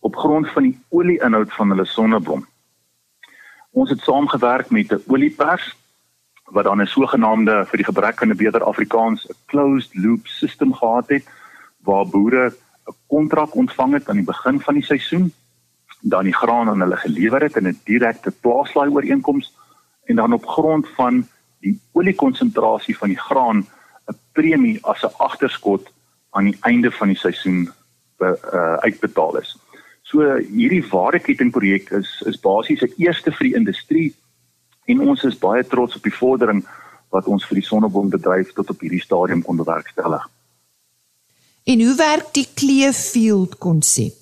op 0.00 0.16
grond 0.16 0.48
van 0.48 0.62
die 0.62 0.78
olie-inhoud 0.88 1.52
van 1.52 1.68
hulle 1.68 1.84
sonneblom. 1.84 2.46
Ons 3.74 3.90
het 3.90 4.00
saamgewerk 4.06 4.70
met 4.70 4.92
'n 4.92 5.02
oliepers 5.06 5.76
wat 6.44 6.64
dan 6.64 6.80
'n 6.80 6.86
sogenaamde 6.86 7.66
vir 7.66 7.76
die 7.76 7.90
gebrek 7.90 8.22
aan 8.22 8.30
'n 8.30 8.36
beter 8.36 8.62
Afrikaans 8.62 9.26
'n 9.26 9.34
closed 9.46 9.94
loop 9.94 10.26
system 10.26 10.74
gehad 10.74 11.08
het 11.08 11.24
waar 11.82 12.06
boere 12.06 12.44
'n 12.50 12.94
kontrak 13.06 13.54
ontvang 13.54 13.92
het 13.92 14.08
aan 14.08 14.16
die 14.16 14.32
begin 14.32 14.60
van 14.60 14.74
die 14.74 14.84
seisoen 14.84 15.32
dan 16.00 16.24
die 16.24 16.34
graan 16.34 16.68
aan 16.68 16.80
hulle 16.80 16.96
gelewer 16.96 17.42
het 17.42 17.56
in 17.56 17.66
'n 17.66 17.80
direkte 17.84 18.30
plaaslaai 18.30 18.90
ooreenkoms 18.90 19.52
en 20.04 20.16
dan 20.16 20.32
op 20.32 20.46
grond 20.46 20.88
van 20.88 21.26
die 21.60 21.80
oliekonsentrasie 21.92 22.96
van 22.98 23.08
die 23.08 23.20
graan 23.20 23.66
'n 24.06 24.18
premie 24.32 24.78
as 24.82 25.02
'n 25.02 25.16
agterskot 25.16 25.92
aan 26.30 26.44
die 26.44 26.58
einde 26.60 26.90
van 26.90 27.08
die 27.08 27.16
seisoen 27.16 27.72
be, 28.18 28.38
uh, 28.52 28.74
uitbetaal 28.74 29.38
is. 29.38 29.58
So 30.14 30.22
hierdie 30.38 30.84
waardekettingprojek 30.86 31.88
is 31.98 32.10
is 32.30 32.38
basies 32.38 32.82
'n 32.86 32.94
eerste 33.02 33.32
vir 33.34 33.46
die 33.48 33.56
industrie 33.58 34.14
en 34.86 35.00
ons 35.00 35.24
is 35.24 35.38
baie 35.38 35.64
trots 35.66 35.96
op 35.96 36.04
die 36.06 36.14
vordering 36.14 36.62
wat 37.10 37.26
ons 37.26 37.46
vir 37.46 37.58
die 37.58 37.66
sonneboombedryf 37.66 38.52
tot 38.54 38.70
op 38.70 38.80
hierdie 38.80 39.02
stadium 39.02 39.42
kon 39.42 39.56
bewerkstellig. 39.56 40.22
En 41.66 41.80
hoe 41.80 41.96
werk 41.96 42.30
die 42.32 42.46
Clearfield 42.54 43.58
konsep? 43.58 44.14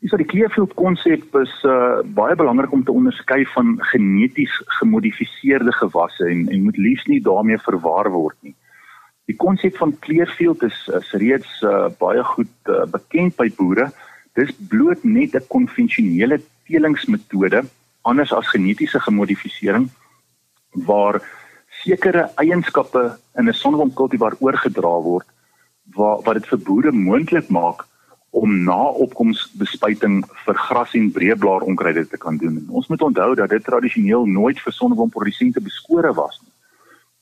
Dis 0.00 0.16
die 0.16 0.26
Clearfield 0.26 0.74
konsep 0.74 1.34
is 1.36 1.54
uh, 1.64 2.00
baie 2.04 2.36
belangrik 2.36 2.72
om 2.72 2.84
te 2.84 2.92
onderskei 2.92 3.46
van 3.54 3.78
geneties 3.92 4.52
gemodifiseerde 4.80 5.72
gewasse 5.72 6.28
en 6.28 6.48
en 6.48 6.62
moet 6.62 6.76
liefs 6.76 7.06
nie 7.06 7.22
daarmee 7.22 7.58
verwar 7.58 8.10
word 8.10 8.36
nie. 8.40 8.54
Die 9.24 9.36
konsep 9.36 9.76
van 9.76 9.96
Clearfield 9.98 10.62
is, 10.62 10.88
is 10.88 11.10
reeds 11.12 11.62
uh, 11.62 11.88
baie 11.98 12.24
goed 12.24 12.56
uh, 12.68 12.84
bekend 12.84 13.36
by 13.36 13.48
boere. 13.56 13.92
Dis 14.38 14.52
bloot 14.68 15.04
net 15.04 15.34
'n 15.34 15.46
konvensionele 15.48 16.40
telingsmetode 16.66 17.64
anders 18.02 18.32
as 18.32 18.48
genetiese 18.48 19.00
gemodifisering 19.00 19.90
waar 20.86 21.20
sekere 21.82 22.30
eienskappe 22.36 23.18
in 23.38 23.48
'n 23.48 23.52
sonneblomkultivar 23.52 24.36
oorgedra 24.40 24.94
word 25.02 25.26
waar 25.94 26.22
wat 26.24 26.34
dit 26.34 26.46
vir 26.46 26.58
boere 26.58 26.92
moontlik 26.92 27.48
maak 27.48 27.86
om 28.30 28.64
na 28.64 28.82
opkomsbespuiting 29.04 30.22
vir 30.44 30.54
gras 30.54 30.94
en 30.94 31.10
breëblaar 31.10 31.66
onkruide 31.66 32.06
te 32.08 32.16
kan 32.16 32.36
doen. 32.36 32.66
Ons 32.68 32.86
moet 32.86 33.02
onthou 33.02 33.34
dat 33.34 33.50
dit 33.50 33.64
tradisioneel 33.64 34.26
nooit 34.26 34.60
vir 34.60 34.72
sonneblomproduksente 34.72 35.60
beskore 35.60 36.12
was 36.14 36.40
nie. 36.42 36.52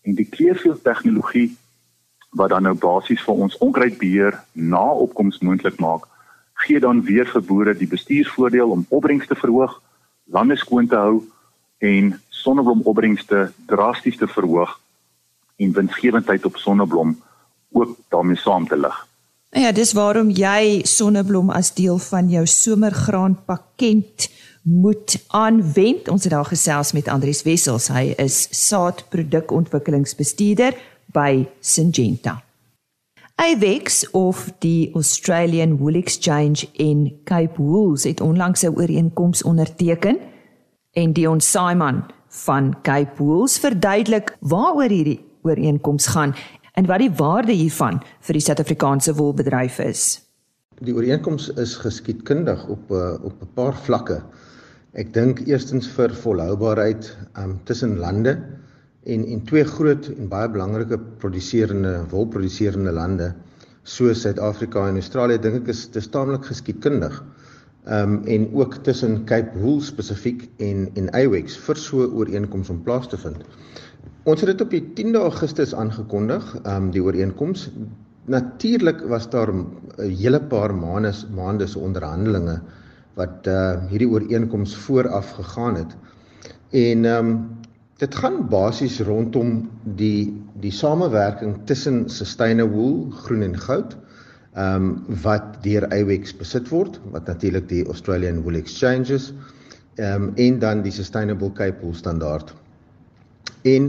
En 0.03 0.15
die 0.15 0.29
kleurveld 0.29 0.85
tegnologie 0.85 1.57
wat 2.37 2.53
dan 2.53 2.63
nou 2.63 2.75
basies 2.75 3.25
vir 3.25 3.35
ons 3.35 3.57
onkruidbeheer 3.65 4.37
na 4.53 4.85
opkoms 4.93 5.39
moontlik 5.39 5.81
maak, 5.81 6.05
gee 6.65 6.81
dan 6.81 7.03
weer 7.07 7.29
vir 7.31 7.43
boere 7.43 7.75
die 7.77 7.89
bestuursvoordeel 7.89 8.71
om 8.71 8.87
opbrengste 8.89 9.35
te 9.35 9.41
verhoog, 9.41 9.83
lande 10.33 10.57
skoon 10.57 10.89
te 10.89 10.97
hou 10.99 11.23
en 11.79 12.21
sonneblomopbrengste 12.29 13.53
drasties 13.71 14.17
te 14.19 14.29
verhoog 14.29 14.81
en 15.59 15.73
winsgewendheid 15.73 16.45
op 16.45 16.57
sonneblom 16.57 17.23
ook 17.71 17.97
daarmee 18.09 18.37
saam 18.37 18.69
te 18.69 18.79
lig. 18.79 19.07
Nou 19.55 19.65
ja, 19.65 19.73
dis 19.73 19.93
waarom 19.97 20.31
jy 20.31 20.83
sonneblom 20.85 21.51
as 21.51 21.75
deel 21.75 21.99
van 22.11 22.29
jou 22.29 22.47
somergraanpakket 22.47 24.31
moet 24.63 25.25
aanwend. 25.29 26.09
Ons 26.13 26.23
het 26.29 26.33
daar 26.33 26.45
gesels 26.45 26.93
met 26.93 27.09
Andrius 27.09 27.43
Wessels. 27.47 27.89
Hy 27.89 28.15
is 28.21 28.49
saadprodukontwikkelingsbestuurder 28.67 30.77
by 31.17 31.49
Syngenta. 31.61 32.48
Avex 33.39 34.03
of 34.11 34.51
die 34.59 34.91
Australian 34.95 35.77
Wool 35.79 35.95
Exchange 35.95 36.67
in 36.73 37.21
Cape 37.25 37.55
Wool 37.63 37.95
het 38.03 38.21
onlangs 38.21 38.63
'n 38.63 38.75
ooreenkoms 38.75 39.43
onderteken 39.43 40.19
en 40.93 41.13
Dion 41.13 41.41
Simon 41.41 42.03
van 42.29 42.77
Cape 42.83 43.23
Wool 43.23 43.47
verduidelik 43.47 44.37
waaroor 44.41 44.91
hierdie 44.91 45.21
ooreenkoms 45.43 46.07
gaan 46.07 46.35
en 46.73 46.87
wat 46.87 46.99
die 46.99 47.11
waarde 47.11 47.53
hiervan 47.53 48.03
vir 48.21 48.33
die 48.33 48.43
Suid-Afrikaanse 48.43 49.15
wolbedryf 49.15 49.79
is. 49.79 50.21
Die 50.81 50.95
ooreenkoms 50.95 51.49
is 51.49 51.77
geskiedkundig 51.77 52.67
op 52.69 52.91
uh, 52.91 53.25
op 53.25 53.43
'n 53.43 53.53
paar 53.55 53.77
vlakke. 53.77 54.23
Ek 54.93 55.15
dink 55.15 55.47
eerstens 55.47 55.87
vir 55.87 56.15
volhoubaarheid 56.15 57.17
um, 57.39 57.61
tussen 57.65 57.99
lande 57.99 58.58
en 59.09 59.27
en 59.27 59.45
twee 59.49 59.65
groot 59.65 60.09
en 60.15 60.29
baie 60.29 60.49
belangrike 60.53 60.99
produseerende 61.23 61.93
wolproduseerende 62.13 62.93
lande 62.93 63.33
soos 63.89 64.23
Suid-Afrika 64.25 64.85
en 64.89 65.01
Australië 65.01 65.41
dink 65.41 65.63
ek 65.63 65.71
is 65.73 65.87
dis 65.95 66.11
taamlik 66.13 66.49
geskiedkundig. 66.51 67.23
Ehm 67.89 68.19
um, 68.19 68.25
en 68.29 68.49
ook 68.55 68.75
tussen 68.85 69.23
Cape 69.25 69.57
Wool 69.61 69.81
spesifiek 69.81 70.45
en 70.61 70.89
en 71.01 71.09
Iwex 71.17 71.57
vir 71.67 71.77
so 71.77 72.03
'n 72.05 72.13
ooreenkoms 72.21 72.71
om 72.71 72.83
plaas 72.83 73.09
te 73.09 73.17
vind. 73.17 73.45
Ons 74.25 74.41
het 74.41 74.51
dit 74.51 74.61
op 74.61 74.71
die 74.71 74.85
10de 74.99 75.23
Augustus 75.23 75.75
aangekondig, 75.75 76.45
ehm 76.65 76.77
um, 76.77 76.91
die 76.91 77.03
ooreenkoms. 77.03 77.71
Natuurlik 78.27 79.01
was 79.09 79.31
daar 79.31 79.53
'n 79.55 79.67
hele 79.97 80.41
paar 80.41 80.75
maande 80.75 81.13
maande 81.35 81.67
se 81.67 81.79
onderhandelinge 81.79 82.61
wat 83.15 83.47
uh 83.47 83.89
hierdie 83.89 84.09
ooreenkoms 84.09 84.77
vooraf 84.77 85.31
gegaan 85.31 85.75
het. 85.75 85.97
En 86.71 87.05
ehm 87.05 87.27
um, 87.27 87.58
dit 87.99 88.15
gaan 88.15 88.45
basies 88.51 89.01
rondom 89.07 89.69
die 89.99 90.31
die 90.63 90.73
samewerking 90.75 91.57
tussen 91.67 92.09
Sustainable 92.11 93.11
Groen 93.25 93.43
en 93.43 93.59
Goud 93.59 93.97
ehm 94.59 94.87
um, 94.89 95.19
wat 95.23 95.61
deur 95.63 95.87
Iwex 95.95 96.33
besit 96.39 96.71
word 96.73 96.99
wat 97.15 97.27
natuurlik 97.31 97.69
die 97.71 97.85
Australian 97.87 98.43
Wool 98.43 98.59
Exchange 98.59 99.15
is 99.15 99.33
ehm 99.99 100.29
um, 100.29 100.33
en 100.37 100.59
dan 100.59 100.83
die 100.83 100.95
Sustainable 100.95 101.53
Cape 101.53 101.83
Wool 101.83 101.95
standaard. 101.95 102.55
En 103.63 103.89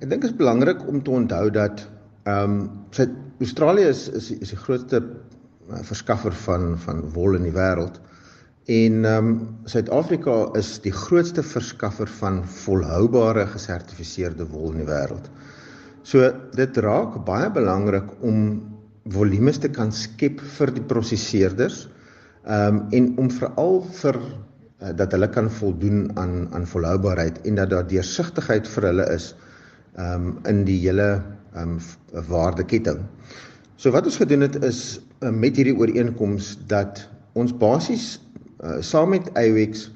ek 0.00 0.08
dink 0.08 0.22
dit 0.22 0.30
is 0.30 0.36
belangrik 0.36 0.86
om 0.88 1.02
te 1.02 1.10
onthou 1.10 1.50
dat 1.50 1.86
ehm 2.24 2.60
um, 2.96 3.10
Australië 3.40 3.88
is 3.88 4.08
is 4.08 4.30
is 4.30 4.52
die 4.52 4.60
grootste 4.60 5.00
uh, 5.00 5.82
verskaffer 5.82 6.32
van 6.32 6.78
van 6.78 7.04
wol 7.12 7.36
in 7.36 7.48
die 7.48 7.56
wêreld. 7.56 8.00
En 8.68 9.04
ehm 9.04 9.28
um, 9.28 9.48
Suid-Afrika 9.64 10.50
is 10.58 10.80
die 10.84 10.92
grootste 10.92 11.42
verskaffer 11.42 12.08
van 12.18 12.42
volhoubare 12.44 13.46
gesertifiseerde 13.46 14.44
wol 14.50 14.74
in 14.74 14.82
die 14.82 14.88
wêreld. 14.88 15.30
So 16.02 16.28
dit 16.56 16.76
raak 16.76 17.16
baie 17.24 17.48
belangrik 17.50 18.10
om 18.20 18.60
volumes 19.08 19.58
te 19.58 19.70
kan 19.72 19.92
skep 19.92 20.40
vir 20.58 20.74
die 20.76 20.84
prosesseerders 20.84 21.88
ehm 22.44 22.76
um, 22.76 22.84
en 22.92 23.10
om 23.18 23.30
veral 23.30 23.80
vir 24.02 24.16
uh, 24.20 24.92
dat 24.96 25.12
hulle 25.12 25.28
kan 25.28 25.50
voldoen 25.50 26.10
aan 26.20 26.48
aan 26.52 26.66
volhoubaarheid 26.66 27.40
en 27.46 27.56
dat 27.56 27.70
daar 27.70 27.88
deursigtigheid 27.88 28.68
vir 28.68 28.90
hulle 28.92 29.08
is 29.16 29.34
ehm 29.96 30.26
um, 30.26 30.38
in 30.44 30.64
die 30.68 30.78
hele 30.84 31.22
ehm 31.54 31.78
um, 31.78 32.24
waardeketting. 32.28 33.06
So 33.76 33.90
wat 33.90 34.04
ons 34.04 34.20
gedoen 34.20 34.44
het 34.44 34.62
is 34.64 35.00
uh, 35.24 35.30
met 35.32 35.56
hierdie 35.56 35.76
ooreenkoms 35.76 36.58
dat 36.68 37.08
ons 37.32 37.56
basies 37.56 38.18
uh, 38.62 38.80
saam 38.84 39.14
met 39.14 39.30
IWEX 39.38 39.88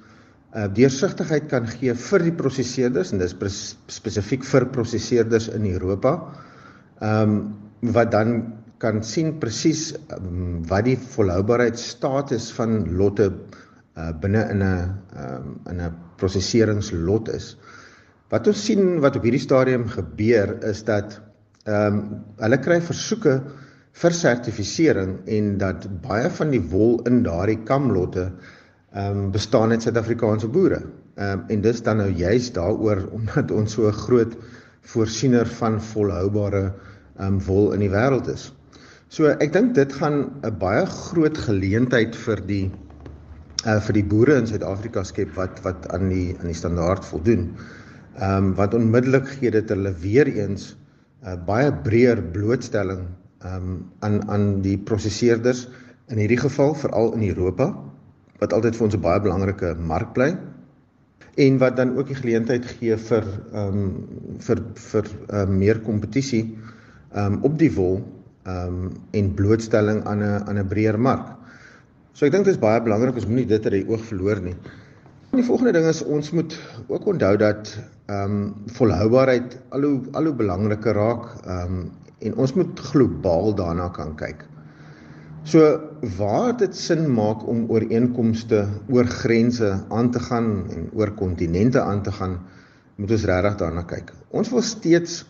uh, 0.54 0.68
deursigtigheid 0.74 1.48
kan 1.50 1.66
gee 1.68 1.94
vir 1.94 2.24
die 2.26 2.34
prosesseerders 2.36 3.12
en 3.12 3.22
dis 3.22 3.34
spesifiek 3.92 4.44
vir 4.48 4.68
prosesseerders 4.74 5.50
in 5.52 5.68
Europa. 5.74 6.18
Ehm 7.00 7.36
um, 7.36 7.36
wat 7.92 8.14
dan 8.14 8.30
kan 8.80 9.02
sien 9.04 9.34
presies 9.36 9.90
um, 10.14 10.62
wat 10.70 10.86
die 10.86 10.96
volhoubaarheidsstatus 10.96 12.46
van 12.56 12.78
lotte 12.96 13.26
uh, 13.28 14.08
binne 14.22 14.40
in 14.54 14.62
'n 14.64 14.94
um, 15.20 15.50
in 15.68 15.82
'n 15.84 15.92
prosesseringslot 16.16 17.28
is. 17.28 17.56
Wat 18.30 18.48
ons 18.48 18.64
sien 18.64 19.00
wat 19.04 19.16
op 19.16 19.22
hierdie 19.22 19.42
stadium 19.42 19.84
gebeur 19.88 20.56
is 20.64 20.82
dat 20.84 21.20
ehm 21.66 21.98
um, 21.98 22.00
hulle 22.40 22.58
kry 22.58 22.80
versoeke 22.80 23.42
vir 24.00 24.16
sertifisering 24.16 25.18
en 25.26 25.58
dat 25.58 25.86
baie 26.02 26.30
van 26.38 26.50
die 26.50 26.64
wol 26.72 26.98
in 27.08 27.22
daardie 27.22 27.60
kamlotte 27.68 28.30
ehm 28.94 29.16
um, 29.18 29.30
bestaan 29.34 29.70
uit 29.70 29.82
Suid-Afrikaanse 29.82 30.48
boere. 30.48 30.82
Ehm 31.14 31.38
um, 31.38 31.44
en 31.48 31.60
dis 31.60 31.82
dan 31.82 31.96
nou 31.98 32.10
juist 32.10 32.54
daaroor 32.54 33.08
omdat 33.18 33.50
ons 33.50 33.72
so 33.72 33.88
'n 33.88 33.92
groot 34.06 34.36
voorsiener 34.80 35.46
van 35.46 35.80
volhoubare 35.82 36.64
ehm 37.18 37.26
um, 37.26 37.40
wol 37.46 37.72
in 37.72 37.80
die 37.80 37.90
wêreld 37.90 38.28
is. 38.28 38.52
So 39.08 39.26
ek 39.26 39.52
dink 39.52 39.74
dit 39.74 39.92
gaan 39.92 40.30
'n 40.42 40.58
baie 40.58 40.86
groot 40.86 41.38
geleentheid 41.38 42.16
vir 42.16 42.40
die 42.46 42.70
uh 43.66 43.80
vir 43.80 43.94
die 43.94 44.04
boere 44.04 44.36
in 44.38 44.46
Suid-Afrika 44.46 45.02
skep 45.04 45.34
wat 45.34 45.60
wat 45.64 45.88
aan 45.90 46.08
die 46.08 46.36
aan 46.38 46.46
die 46.46 46.60
standaard 46.62 47.04
voldoen. 47.04 47.50
Ehm 48.18 48.36
um, 48.36 48.54
wat 48.54 48.74
onmiddellik 48.74 49.26
gee 49.28 49.50
dit 49.50 49.68
hulle 49.68 49.92
weer 50.06 50.26
eens 50.26 50.76
'n 51.24 51.28
uh, 51.28 51.36
baie 51.46 51.72
breër 51.72 52.22
blootstelling 52.22 53.08
um, 53.44 53.90
aan 54.00 54.22
aan 54.28 54.62
die 54.62 54.78
prosesseerders 54.78 55.68
in 56.08 56.18
hierdie 56.18 56.40
geval 56.40 56.74
veral 56.74 57.12
in 57.14 57.28
Europa 57.28 57.72
wat 58.40 58.52
altyd 58.52 58.76
vir 58.76 58.84
ons 58.86 58.94
'n 58.96 59.00
baie 59.00 59.20
belangrike 59.20 59.74
mark 59.78 60.14
bly 60.14 60.34
en 61.36 61.58
wat 61.58 61.76
dan 61.76 61.96
ook 61.98 62.06
die 62.06 62.18
geleentheid 62.18 62.66
gee 62.78 62.96
vir 62.96 63.24
ehm 63.52 63.78
um, 63.78 64.38
vir 64.40 64.60
vir 64.90 65.08
um, 65.28 65.58
meer 65.58 65.80
kompetisie 65.80 66.44
ehm 67.14 67.34
um, 67.34 67.40
op 67.42 67.58
die 67.58 67.72
wol 67.74 67.98
ehm 68.44 68.78
um, 68.84 68.92
en 69.10 69.34
blootstelling 69.34 70.04
aan 70.04 70.22
'n 70.22 70.48
aan 70.48 70.58
'n 70.58 70.68
breër 70.68 70.98
mark. 70.98 71.34
So 72.12 72.26
ek 72.26 72.32
dink 72.32 72.44
dit 72.44 72.54
is 72.54 72.60
baie 72.60 72.80
belangrik 72.80 73.14
ons 73.14 73.26
moenie 73.26 73.46
dit 73.46 73.64
uit 73.66 73.72
die 73.72 73.88
oog 73.88 74.04
verloor 74.04 74.40
nie. 74.40 74.56
En 75.32 75.40
die 75.40 75.46
volgende 75.46 75.72
ding 75.72 75.86
is 75.86 76.02
ons 76.02 76.30
moet 76.30 76.58
ook 76.86 77.06
onthou 77.06 77.36
dat 77.36 77.78
ehm 78.06 78.30
um, 78.30 78.54
volhoubaarheid 78.66 79.58
al 79.70 79.82
hoe 79.82 80.00
al 80.12 80.24
hoe 80.24 80.34
belangriker 80.34 80.94
raak 80.94 81.24
ehm 81.46 81.78
um, 81.78 81.90
en 82.24 82.36
ons 82.36 82.52
moet 82.54 82.80
globaal 82.80 83.54
daarna 83.54 83.88
kan 83.88 84.14
kyk. 84.16 84.44
So 85.44 85.60
waar 86.16 86.54
dit 86.56 86.72
sin 86.72 87.04
maak 87.12 87.42
om 87.48 87.66
ooreenkomste 87.68 88.64
oor 88.88 89.04
grense 89.04 89.84
aan 89.92 90.10
te 90.10 90.20
gaan 90.24 90.64
en 90.72 90.88
oor 90.96 91.12
kontinente 91.18 91.82
aan 91.84 92.00
te 92.02 92.12
gaan, 92.16 92.38
moet 92.96 93.10
ons 93.12 93.24
regtig 93.28 93.58
daarna 93.60 93.82
kyk. 93.84 94.12
Ons 94.32 94.48
wil 94.54 94.62
steeds 94.64 95.24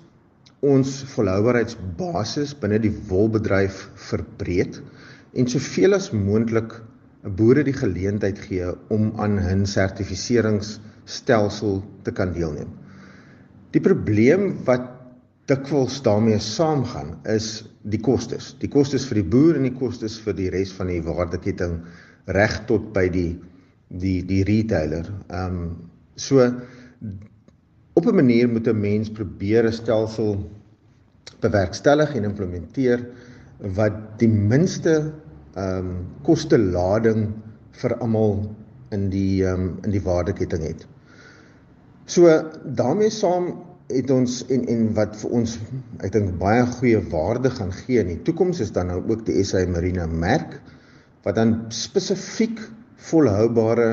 ons 0.64 1.04
volhoubaarheidsbasis 1.16 2.54
binne 2.62 2.78
die 2.80 2.94
wolbedryf 3.10 3.90
verbreed 4.06 4.78
en 5.34 5.50
soveel 5.50 5.94
as 5.98 6.12
moontlik 6.14 6.78
boere 7.34 7.66
die 7.66 7.74
geleentheid 7.74 8.38
gee 8.46 8.70
om 8.94 9.10
aan 9.18 9.42
'n 9.42 9.66
sertifiseringsstelsel 9.66 11.82
te 12.06 12.12
kan 12.12 12.32
deelneem. 12.32 12.70
Die 13.74 13.82
probleem 13.82 14.62
wat 14.64 14.93
dikwels 15.50 16.00
daarmee 16.04 16.38
saamgaan 16.40 17.18
is 17.28 17.64
die 17.92 18.00
kostes. 18.00 18.54
Die 18.60 18.70
kostes 18.72 19.04
vir 19.08 19.20
die 19.20 19.30
boer 19.34 19.58
en 19.58 19.66
die 19.68 19.76
kostes 19.76 20.16
vir 20.24 20.36
die 20.38 20.50
res 20.54 20.72
van 20.72 20.88
die 20.92 21.02
waardeketting 21.04 21.82
reg 22.32 22.60
tot 22.68 22.92
by 22.96 23.08
die 23.12 23.32
die 23.88 24.22
die 24.26 24.42
retailer. 24.48 25.10
Ehm 25.28 25.58
um, 25.58 25.66
so 26.16 26.40
op 27.94 28.06
'n 28.06 28.16
manier 28.16 28.48
moet 28.48 28.68
'n 28.68 28.80
mens 28.80 29.10
probeer 29.10 29.66
'n 29.66 29.72
stelsel 29.72 30.50
bewerkstellig 31.40 32.14
en 32.14 32.24
implementeer 32.24 33.06
wat 33.76 34.18
die 34.18 34.28
minste 34.28 35.12
ehm 35.56 35.78
um, 35.78 36.06
koste 36.22 36.58
lading 36.58 37.32
vir 37.72 37.98
almal 37.98 38.48
in 38.90 39.10
die 39.10 39.44
ehm 39.44 39.60
um, 39.60 39.78
in 39.84 39.90
die 39.90 40.02
waardeketting 40.02 40.62
het. 40.62 40.86
So 42.06 42.28
daarmee 42.64 43.10
saam 43.10 43.73
het 43.92 44.10
ons 44.10 44.38
en 44.48 44.62
en 44.72 44.86
wat 44.96 45.16
vir 45.20 45.34
ons 45.40 45.56
ek 46.06 46.12
dink 46.14 46.38
baie 46.40 46.62
goeie 46.78 47.00
waarde 47.12 47.50
gaan 47.52 47.72
gee 47.84 48.00
in 48.00 48.14
die 48.14 48.22
toekoms 48.24 48.62
is 48.64 48.72
dan 48.72 48.88
nou 48.88 49.02
ook 49.02 49.26
die 49.26 49.42
SA 49.44 49.64
Marina 49.68 50.06
merk 50.06 50.60
wat 51.24 51.36
dan 51.36 51.56
spesifiek 51.72 52.60
volhoubare 53.10 53.90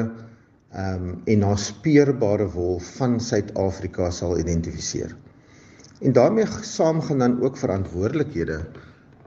ehm 0.71 1.03
um, 1.03 1.15
en 1.27 1.41
naspeurbare 1.43 2.45
wol 2.53 2.77
van 2.95 3.17
Suid-Afrika 3.19 4.07
sal 4.11 4.37
identifiseer. 4.39 5.11
En 5.99 6.13
daarmee 6.15 6.47
saam 6.63 7.01
gaan 7.01 7.19
dan 7.19 7.41
ook 7.43 7.57
verantwoordelikhede 7.57 8.61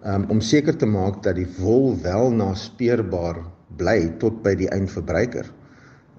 um, 0.06 0.24
om 0.32 0.40
seker 0.40 0.76
te 0.76 0.86
maak 0.86 1.22
dat 1.22 1.36
die 1.36 1.48
wol 1.58 1.92
wel 2.02 2.32
naspeurbaar 2.32 3.42
bly 3.76 3.98
tot 4.18 4.40
by 4.42 4.54
die 4.56 4.70
eindverbruiker. 4.72 5.52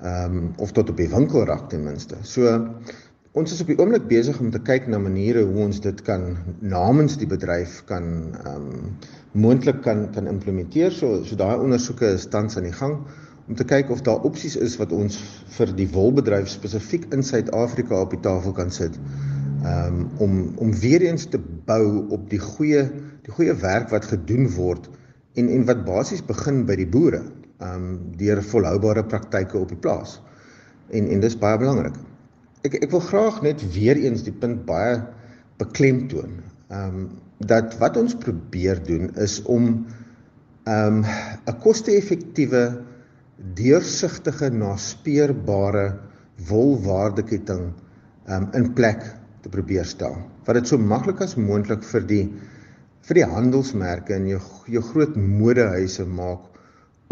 Ehm 0.04 0.38
um, 0.38 0.54
of 0.62 0.72
tot 0.72 0.90
op 0.94 0.98
die 1.02 1.10
winkelrak 1.10 1.70
ten 1.70 1.84
minste. 1.84 2.22
So 2.22 2.54
Ons 3.36 3.52
is 3.52 3.60
op 3.60 3.68
die 3.68 3.76
oomblik 3.76 4.06
besig 4.08 4.38
om 4.40 4.48
te 4.48 4.62
kyk 4.64 4.86
na 4.88 4.96
maniere 5.04 5.42
hoe 5.44 5.66
ons 5.66 5.82
dit 5.84 5.98
kan 6.08 6.22
namens 6.64 7.18
die 7.20 7.28
bedryf 7.28 7.82
kan 7.90 8.06
ehm 8.32 8.70
um, 8.70 8.94
moontlik 9.44 9.82
kan 9.84 10.06
kan 10.16 10.30
implementeer. 10.32 10.94
So 10.96 11.18
so 11.28 11.36
daai 11.42 11.60
ondersoeke 11.60 12.14
is 12.16 12.30
tans 12.32 12.56
aan 12.56 12.70
die 12.70 12.78
gang 12.78 12.94
om 13.50 13.58
te 13.60 13.68
kyk 13.68 13.92
of 13.92 14.06
daar 14.08 14.24
opsies 14.30 14.56
is 14.68 14.78
wat 14.80 14.96
ons 14.96 15.20
vir 15.58 15.76
die 15.82 15.90
wolbedryf 15.98 16.48
spesifiek 16.54 17.10
in 17.12 17.28
Suid-Afrika 17.28 18.00
op 18.06 18.16
die 18.16 18.22
tafel 18.30 18.56
kan 18.56 18.72
sit. 18.72 18.96
Ehm 19.66 20.00
um, 20.00 20.08
om 20.24 20.40
om 20.68 20.72
weer 20.86 21.04
eens 21.10 21.28
te 21.28 21.44
bou 21.68 22.08
op 22.16 22.32
die 22.32 22.40
goeie 22.40 22.88
die 23.28 23.36
goeie 23.36 23.60
werk 23.68 23.92
wat 23.92 24.12
gedoen 24.16 24.48
word 24.56 24.88
en 25.36 25.52
en 25.60 25.68
wat 25.68 25.84
basies 25.84 26.24
begin 26.34 26.64
by 26.72 26.80
die 26.86 26.92
boere 26.98 27.26
ehm 27.60 27.76
um, 27.76 27.94
deur 28.16 28.46
volhoubare 28.56 29.04
praktyke 29.04 29.60
op 29.60 29.76
die 29.76 29.84
plaas. 29.88 30.22
En 30.88 31.12
en 31.12 31.20
dis 31.20 31.42
baie 31.44 31.60
belangrik 31.60 32.06
ek 32.68 32.80
ek 32.86 32.92
wil 32.96 33.04
graag 33.04 33.42
net 33.46 33.62
weer 33.76 34.00
eens 34.00 34.24
die 34.26 34.34
punt 34.34 34.66
baie 34.70 34.98
beklemtoon. 35.62 36.42
Ehm 36.72 36.98
um, 37.06 37.06
dat 37.46 37.74
wat 37.82 37.98
ons 38.00 38.16
probeer 38.16 38.80
doen 38.88 39.10
is 39.20 39.42
om 39.44 39.86
ehm 40.66 41.04
um, 41.04 41.06
'n 41.52 41.58
koste-effektiewe 41.64 42.64
deursigtige 43.60 44.50
naspeurbare 44.50 45.88
wolwaardeketting 46.50 47.66
ehm 48.28 48.44
um, 48.44 48.50
in 48.54 48.74
plek 48.74 49.04
te 49.42 49.50
probeer 49.50 49.86
stel. 49.86 50.18
Wat 50.46 50.56
dit 50.56 50.68
so 50.68 50.78
maklik 50.78 51.22
as 51.22 51.36
moontlik 51.36 51.84
vir 51.84 52.08
die 52.10 52.26
vir 53.06 53.20
die 53.20 53.28
handelsmerke 53.30 54.16
en 54.16 54.28
jou 54.28 54.42
jou 54.74 54.82
groot 54.82 55.16
modehuise 55.16 56.06
maak 56.06 56.48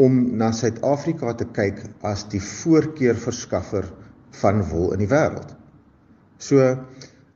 om 0.02 0.38
na 0.38 0.50
Suid-Afrika 0.52 1.34
te 1.38 1.46
kyk 1.54 1.84
as 2.02 2.24
die 2.32 2.42
voorkeurverskaffer 2.42 3.86
van 4.42 4.64
wol 4.70 4.94
in 4.96 5.04
die 5.04 5.10
wêreld. 5.12 5.54
So 6.42 6.64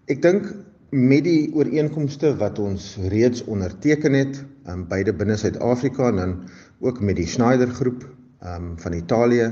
ek 0.07 0.21
dink 0.23 0.49
met 0.91 1.25
die 1.27 1.49
ooreenkomste 1.53 2.33
wat 2.39 2.59
ons 2.63 2.95
reeds 3.11 3.43
onderteken 3.45 4.15
het, 4.15 4.39
um, 4.71 4.85
beide 4.87 5.13
binne 5.13 5.35
Suid-Afrika 5.37 6.09
en 6.11 6.21
dan 6.21 6.35
ook 6.79 7.01
met 7.01 7.19
die 7.19 7.27
Schneider 7.27 7.67
groep 7.67 8.05
um, 8.43 8.75
van 8.79 8.93
Italië 8.93 9.47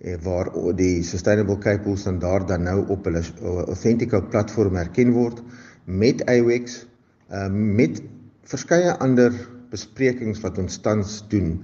eh, 0.00 0.16
waar 0.24 0.48
die 0.76 1.02
Sustainable 1.04 1.58
Cape 1.58 1.84
Wool 1.84 1.96
standaard 1.96 2.48
dan 2.48 2.62
nou 2.62 2.86
op 2.88 3.04
hulle 3.04 3.22
Authentico 3.66 4.22
platform 4.22 4.76
erken 4.76 5.12
word 5.12 5.42
met 5.84 6.22
IWEX 6.30 6.86
uh, 7.30 7.48
met 7.50 8.02
verskeie 8.46 8.94
ander 9.02 9.34
besprekings 9.72 10.40
wat 10.44 10.58
ons 10.58 10.78
tans 10.84 11.20
doen. 11.32 11.56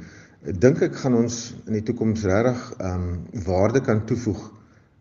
Dink 0.42 0.80
ek 0.82 0.96
gaan 1.02 1.16
ons 1.18 1.38
in 1.66 1.76
die 1.76 1.84
toekoms 1.84 2.24
regtig 2.26 2.62
ehm 2.78 3.08
um, 3.08 3.42
waarde 3.46 3.82
kan 3.84 4.04
toevoeg 4.08 4.48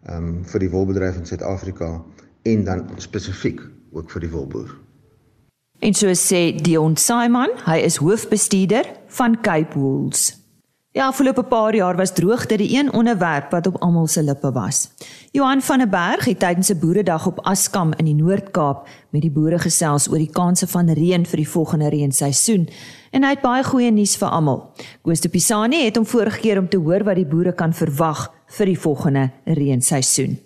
um, 0.09 0.43
vir 0.45 0.59
die 0.59 0.71
wolbedryf 0.71 1.17
in 1.17 1.25
Suid-Afrika 1.25 2.03
en 2.47 2.63
dan 2.63 2.89
spesifiek 2.97 3.61
ook 3.91 4.11
vir 4.11 4.27
die 4.27 4.31
wolboer. 4.31 4.75
En 5.79 5.93
so 5.93 6.09
sê 6.17 6.55
Dion 6.57 6.97
Simon, 6.97 7.53
hy 7.67 7.77
is 7.85 7.99
hoofbestuurder 8.01 8.89
van 9.19 9.37
Cape 9.41 9.77
Wools. 9.77 10.31
Ja, 10.97 11.11
afgelope 11.11 11.43
paar 11.43 11.75
jaar 11.75 11.95
was 11.95 12.13
droogte 12.13 12.57
die 12.57 12.71
een 12.79 12.93
onderwerp 12.93 13.51
wat 13.51 13.67
op 13.67 13.75
almal 13.85 14.07
se 14.07 14.23
lippe 14.23 14.51
was. 14.51 14.89
Johan 15.31 15.61
van 15.61 15.77
der 15.77 15.89
Berg 15.89 16.25
het 16.25 16.39
tydens 16.39 16.69
'n 16.69 16.79
boeredag 16.79 17.27
op 17.27 17.39
Askam 17.39 17.93
in 17.97 18.05
die 18.05 18.15
Noord-Kaap 18.15 18.87
met 19.09 19.21
die 19.21 19.31
boere 19.31 19.59
gesels 19.59 20.09
oor 20.09 20.17
die 20.17 20.31
kanse 20.31 20.67
van 20.67 20.89
reën 20.89 21.25
vir 21.25 21.37
die 21.37 21.49
volgende 21.49 21.89
reenseisoen 21.89 22.69
en 23.11 23.23
hy 23.23 23.29
het 23.29 23.41
baie 23.41 23.63
goeie 23.63 23.91
nuus 23.91 24.15
vir 24.17 24.29
almal. 24.29 24.73
Koos 25.01 25.21
de 25.21 25.29
Pisani 25.29 25.83
het 25.85 25.95
hom 25.95 26.05
vorige 26.05 26.39
keer 26.39 26.59
om 26.59 26.69
te 26.69 26.77
hoor 26.77 27.03
wat 27.03 27.15
die 27.15 27.25
boere 27.25 27.53
kan 27.53 27.73
verwag 27.73 28.36
vir 28.47 28.65
die 28.65 28.79
volgende 28.79 29.29
reenseisoen. 29.45 30.39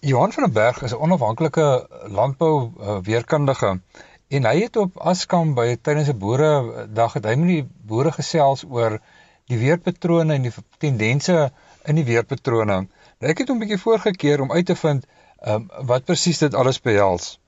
Johan 0.00 0.32
van 0.32 0.44
der 0.44 0.52
Berg 0.52 0.82
is 0.82 0.92
'n 0.92 1.02
onafhanklike 1.02 1.86
landbou 2.08 2.70
uh, 2.80 2.98
weerkundige 3.02 3.80
en 4.28 4.44
hy 4.44 4.60
het 4.60 4.76
op 4.76 4.98
Askam 4.98 5.54
by 5.54 5.76
tydens 5.76 6.08
'n 6.08 6.18
boeredag 6.18 7.12
het 7.12 7.24
hy 7.24 7.34
met 7.34 7.48
die 7.48 7.66
boere 7.86 8.12
gesels 8.12 8.64
oor 8.64 9.00
die 9.46 9.58
weerpatrone 9.58 10.34
en 10.34 10.42
die 10.42 10.52
tendense 10.78 11.50
in 11.84 11.94
die 11.94 12.04
weerpatrone. 12.04 12.86
Nou 13.18 13.30
ek 13.30 13.38
het 13.38 13.48
hom 13.48 13.56
'n 13.56 13.60
bietjie 13.64 13.82
voorgekeer 13.82 14.40
om 14.40 14.52
uit 14.52 14.66
te 14.66 14.76
vind 14.76 15.06
um, 15.46 15.70
wat 15.90 16.04
presies 16.04 16.38
dit 16.38 16.54
alles 16.54 16.80
behels. 16.80 17.38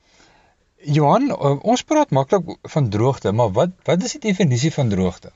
Johan, 0.83 1.31
um, 1.31 1.59
ons 1.63 1.83
praat 1.83 2.11
maklik 2.11 2.57
van 2.63 2.89
droogte, 2.91 3.33
maar 3.33 3.51
wat 3.53 3.71
wat 3.85 4.03
is 4.03 4.13
die 4.13 4.31
definisie 4.31 4.73
van 4.73 4.89
droogte? 4.89 5.33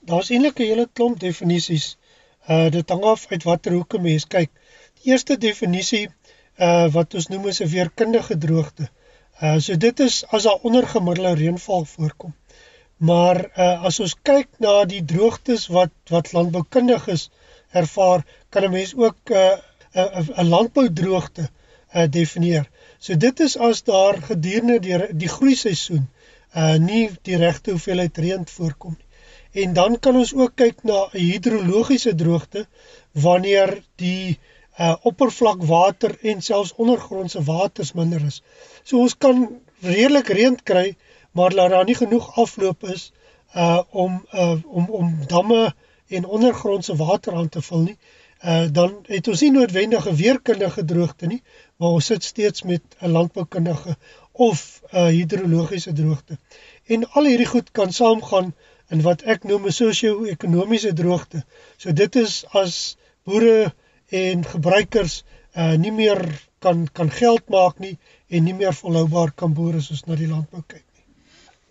Daar's 0.00 0.30
eintlik 0.30 0.58
'n 0.58 0.62
hele 0.70 0.88
klomp 0.92 1.20
definisies. 1.20 1.96
Uh 2.48 2.70
dit 2.70 2.88
hang 2.88 3.04
af 3.04 3.26
uit 3.30 3.42
watter 3.42 3.72
hoek 3.72 3.94
'n 3.94 4.02
mens 4.02 4.26
kyk. 4.26 4.50
Die 5.02 5.10
eerste 5.12 5.36
definisie 5.36 6.06
uh 6.58 6.86
wat 6.96 7.14
ons 7.14 7.28
noem 7.28 7.48
is 7.52 7.60
'n 7.60 7.72
weerkundige 7.74 8.38
droogte. 8.38 8.88
Uh 9.42 9.58
so 9.58 9.76
dit 9.76 10.00
is 10.00 10.24
as 10.28 10.42
daar 10.42 10.62
ondergemiddelde 10.62 11.34
reënval 11.42 11.84
voorkom. 11.84 12.34
Maar 12.96 13.40
uh, 13.44 13.84
as 13.84 14.00
ons 14.00 14.14
kyk 14.22 14.48
na 14.64 14.84
die 14.88 15.02
droogtes 15.04 15.66
wat 15.68 15.92
wat 16.08 16.32
landboukundiges 16.32 17.28
ervaar, 17.70 18.24
kan 18.48 18.64
'n 18.64 18.70
mens 18.70 18.94
ook 18.94 19.30
'n 19.30 19.60
uh, 19.94 20.40
'n 20.40 20.48
landboudroogte 20.48 21.48
uh, 21.94 22.06
definieer. 22.10 22.70
So 22.98 23.16
dit 23.16 23.40
is 23.40 23.56
as 23.58 23.82
daar 23.82 24.22
gedurende 24.22 24.78
die 24.80 25.16
die 25.24 25.28
groeiseisoen 25.28 26.08
uh 26.56 26.76
nie 26.78 27.10
die 27.22 27.36
regte 27.36 27.70
hoeveelheid 27.70 28.18
reën 28.18 28.46
voorkom 28.46 28.94
nie. 28.98 29.05
En 29.62 29.72
dan 29.72 29.98
kan 30.04 30.16
ons 30.20 30.34
ook 30.34 30.52
kyk 30.60 30.82
na 30.82 30.98
'n 31.12 31.18
hidrologiese 31.18 32.14
droogte 32.14 32.66
wanneer 33.26 33.70
die 34.02 34.38
uh 34.78 34.96
oppervlakwater 35.08 36.18
en 36.30 36.42
selfs 36.42 36.74
ondergrondse 36.76 37.42
waters 37.42 37.92
minder 37.92 38.24
is. 38.26 38.42
So 38.84 38.98
ons 38.98 39.16
kan 39.16 39.48
redelik 39.80 40.28
reën 40.28 40.58
kry 40.62 40.96
maar 41.36 41.52
laat 41.52 41.70
daar 41.70 41.84
nie 41.84 41.96
genoeg 42.02 42.36
afloop 42.42 42.84
is 42.84 43.12
uh 43.54 43.80
om 43.90 44.20
uh 44.32 44.56
om 44.64 44.90
om 45.00 45.16
damme 45.26 45.74
en 46.08 46.24
ondergrondse 46.24 46.96
water 46.96 47.34
aan 47.34 47.48
te 47.48 47.62
vul 47.62 47.82
nie. 47.88 47.98
Uh 48.44 48.66
dan 48.72 48.94
het 49.08 49.28
ons 49.28 49.40
nie 49.40 49.50
noodwendige 49.50 50.14
weerkundige 50.14 50.84
droogte 50.84 51.26
nie, 51.26 51.42
maar 51.76 51.96
ons 51.96 52.12
sit 52.12 52.24
steeds 52.24 52.62
met 52.62 52.82
'n 53.00 53.10
landboukundige 53.10 53.96
of 54.32 54.80
'n 54.92 54.96
uh, 54.96 55.06
hidrologiese 55.06 55.92
droogte. 55.92 56.38
En 56.86 57.08
al 57.10 57.24
hierdie 57.24 57.52
goed 57.54 57.70
kan 57.70 57.92
saamgaan 57.92 58.54
in 58.94 59.02
wat 59.02 59.22
ek 59.22 59.44
noem 59.44 59.66
'n 59.66 59.72
sosio-ekonomiese 59.78 60.92
droogte. 60.92 61.44
So 61.76 61.92
dit 61.92 62.16
is 62.16 62.44
as 62.52 62.96
boere 63.24 63.72
en 64.10 64.44
gebruikers 64.44 65.22
uh 65.56 65.74
nie 65.76 65.92
meer 65.92 66.20
kan 66.58 66.86
kan 66.92 67.10
geld 67.10 67.48
maak 67.48 67.78
nie 67.78 67.98
en 68.28 68.44
nie 68.44 68.54
meer 68.54 68.74
volhoubaar 68.74 69.32
kan 69.34 69.54
boere 69.54 69.80
soos 69.80 70.04
na 70.06 70.14
die 70.14 70.28
landbou 70.28 70.62
kyk. 70.66 70.84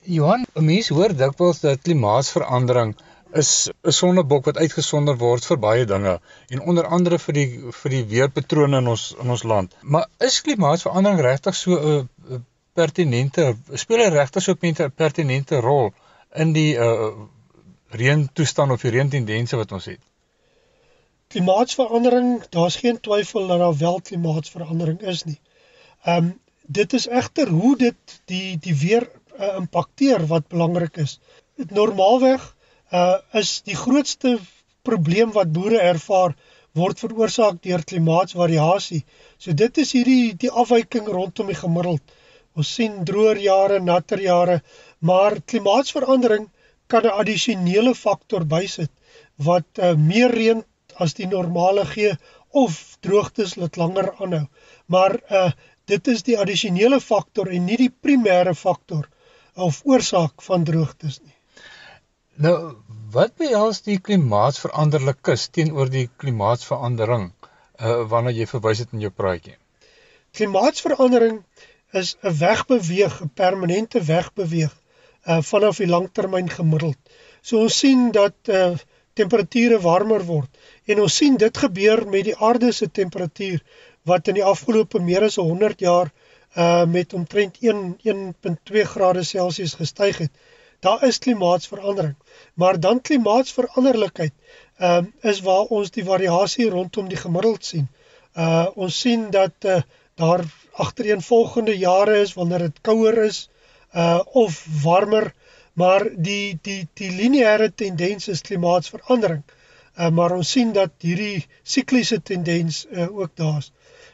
Johan, 0.05 0.45
mense 0.53 0.93
hoor 0.93 1.13
dikwels 1.17 1.61
dat 1.63 1.81
klimaatsverandering 1.81 2.95
is 3.41 3.69
'n 3.83 3.91
sonnebok 3.91 4.45
wat 4.45 4.57
uitgesonder 4.57 5.17
word 5.17 5.45
vir 5.45 5.57
baie 5.57 5.85
dinge 5.85 6.19
en 6.49 6.61
onder 6.61 6.85
andere 6.97 7.19
vir 7.19 7.33
die 7.33 7.47
vir 7.79 7.91
die 7.95 8.05
weerpatrone 8.13 8.77
in 8.77 8.87
ons 8.87 9.15
in 9.23 9.29
ons 9.29 9.43
land. 9.43 9.75
Maar 9.81 10.05
is 10.19 10.41
klimaatsverandering 10.41 11.21
regtig 11.21 11.55
so 11.55 11.79
'n 11.79 12.45
pertinente 12.73 13.55
speel 13.73 14.09
regtig 14.19 14.43
so 14.43 14.55
'n 14.61 14.91
pertinente 14.95 15.59
rol 15.59 15.93
in 16.35 16.53
die 16.53 16.73
uh 16.75 17.13
reëntoestand 17.95 18.71
of 18.71 18.81
die 18.81 18.91
reëntendense 18.91 19.55
wat 19.55 19.71
ons 19.71 19.85
het? 19.87 20.01
Klimaatsverandering, 21.31 22.41
daar's 22.51 22.75
geen 22.81 22.99
twyfel 22.99 23.47
dat 23.47 23.61
daar 23.61 23.77
wel 23.77 24.01
klimaatsverandering 24.01 24.99
is 25.01 25.23
nie. 25.23 25.39
Ehm 26.03 26.25
um, 26.25 26.33
dit 26.67 26.93
is 26.93 27.07
egter 27.07 27.47
hoe 27.47 27.75
dit 27.77 28.19
die 28.25 28.57
die 28.57 28.75
weer 28.75 29.05
uh, 29.39 29.55
impakteer 29.55 30.25
wat 30.27 30.47
belangrik 30.47 30.97
is. 30.97 31.19
Dit 31.55 31.71
normaalweg 31.71 32.55
uh 32.91 33.17
is 33.31 33.61
die 33.61 33.75
grootste 33.75 34.37
probleem 34.81 35.31
wat 35.31 35.53
boere 35.53 35.79
ervaar 35.81 36.35
word 36.75 36.99
veroorsaak 36.99 37.61
deur 37.63 37.83
klimaatsvariasie. 37.83 39.03
So 39.37 39.53
dit 39.53 39.77
is 39.77 39.93
hierdie 39.95 40.35
die 40.45 40.51
afwyking 40.51 41.07
rondom 41.07 41.47
die 41.51 41.59
gemiddeld. 41.59 42.03
Ons 42.55 42.71
sien 42.77 43.01
droër 43.07 43.39
jare, 43.43 43.79
natter 43.83 44.21
jare, 44.23 44.61
maar 45.09 45.41
klimaatsverandering 45.51 46.49
kan 46.91 47.03
'n 47.05 47.17
addisionele 47.21 47.93
faktor 47.95 48.45
bysit 48.45 48.91
wat 49.47 49.67
uh, 49.79 49.93
meer 50.09 50.31
reën 50.31 50.63
as 51.05 51.13
die 51.13 51.27
normale 51.27 51.85
gee 51.85 52.13
of 52.55 52.97
droogtes 53.05 53.55
laat 53.59 53.75
langer 53.75 54.11
aanhou. 54.19 54.45
Maar 54.85 55.19
uh 55.39 55.51
dit 55.85 56.07
is 56.07 56.23
die 56.25 56.37
addisionele 56.41 56.97
faktor 56.99 57.51
en 57.53 57.65
nie 57.69 57.75
die 57.77 57.91
primêre 58.05 58.55
faktor 58.57 59.03
of 59.65 59.81
oorsaak 59.85 60.41
van 60.41 60.63
droogtes 60.65 61.19
nie. 61.21 61.35
Nou, 62.45 62.55
wat 63.13 63.35
behels 63.37 63.83
die 63.85 63.99
klimaatsveranderlikes 64.07 65.43
teenoor 65.57 65.91
die 65.93 66.07
klimaatsverandering 66.23 67.27
uh 67.79 68.01
wanneer 68.13 68.39
jy 68.39 68.47
verwys 68.49 68.81
het 68.81 68.97
in 68.97 69.05
jou 69.05 69.13
praatjie? 69.21 69.55
Klimaatsverandering 70.35 71.43
is 71.93 72.15
'n 72.23 72.33
wegbeweeg, 72.39 73.21
'n 73.21 73.31
permanente 73.43 74.01
wegbeweeg 74.09 74.73
uh 75.25 75.41
vanaf 75.41 75.77
die 75.81 75.89
langtermyn 75.89 76.49
gemiddeld. 76.49 76.97
So 77.41 77.65
ons 77.65 77.79
sien 77.79 78.11
dat 78.11 78.35
uh 78.49 78.73
temperature 79.15 79.79
warmer 79.79 80.25
word 80.27 80.57
en 80.91 81.01
ons 81.01 81.17
sien 81.21 81.37
dit 81.39 81.57
gebeur 81.57 82.03
met 82.11 82.25
die 82.27 82.35
aarde 82.35 82.71
se 82.75 82.89
temperatuur 82.91 83.61
wat 84.09 84.27
in 84.27 84.39
die 84.39 84.43
afgelope 84.43 84.99
meer 84.99 85.23
as 85.29 85.39
100 85.41 85.79
jaar 85.79 86.11
uh 86.55 86.83
met 86.85 87.13
omtrent 87.13 87.57
1 87.61 87.97
1.2 88.03 88.83
grade 88.93 89.23
Celsius 89.23 89.73
gestyg 89.79 90.17
het. 90.25 90.31
Daar 90.79 91.03
is 91.07 91.17
klimaatsverandering, 91.17 92.15
maar 92.53 92.79
dan 92.79 93.01
klimaatsveranderlikheid 93.01 94.33
ehm 94.77 95.05
uh, 95.05 95.31
is 95.31 95.39
waar 95.41 95.71
ons 95.77 95.91
die 95.91 96.03
variasie 96.03 96.69
rondom 96.69 97.07
die 97.07 97.17
gemiddeld 97.17 97.65
sien. 97.65 97.87
Uh 98.35 98.67
ons 98.75 98.99
sien 98.99 99.29
dat 99.31 99.65
uh, 99.65 99.81
daar 100.15 100.43
agtereenvolgende 100.71 101.77
jare 101.77 102.19
is 102.19 102.33
wanneer 102.33 102.67
dit 102.67 102.81
kouer 102.81 103.17
is 103.23 103.49
uh 103.95 104.21
of 104.43 104.65
warmer, 104.83 105.33
maar 105.73 106.03
die 106.15 106.57
die 106.61 106.87
die 106.93 107.11
lineêre 107.11 107.69
tendens 107.75 108.27
is 108.27 108.41
klimaatsverandering. 108.41 109.43
Uh 109.97 110.09
maar 110.09 110.35
ons 110.35 110.51
sien 110.51 110.73
dat 110.75 110.91
hierdie 110.99 111.45
sikliese 111.63 112.21
tendens 112.21 112.85
uh, 112.91 113.07
ook 113.17 113.31
daar's. 113.35 113.71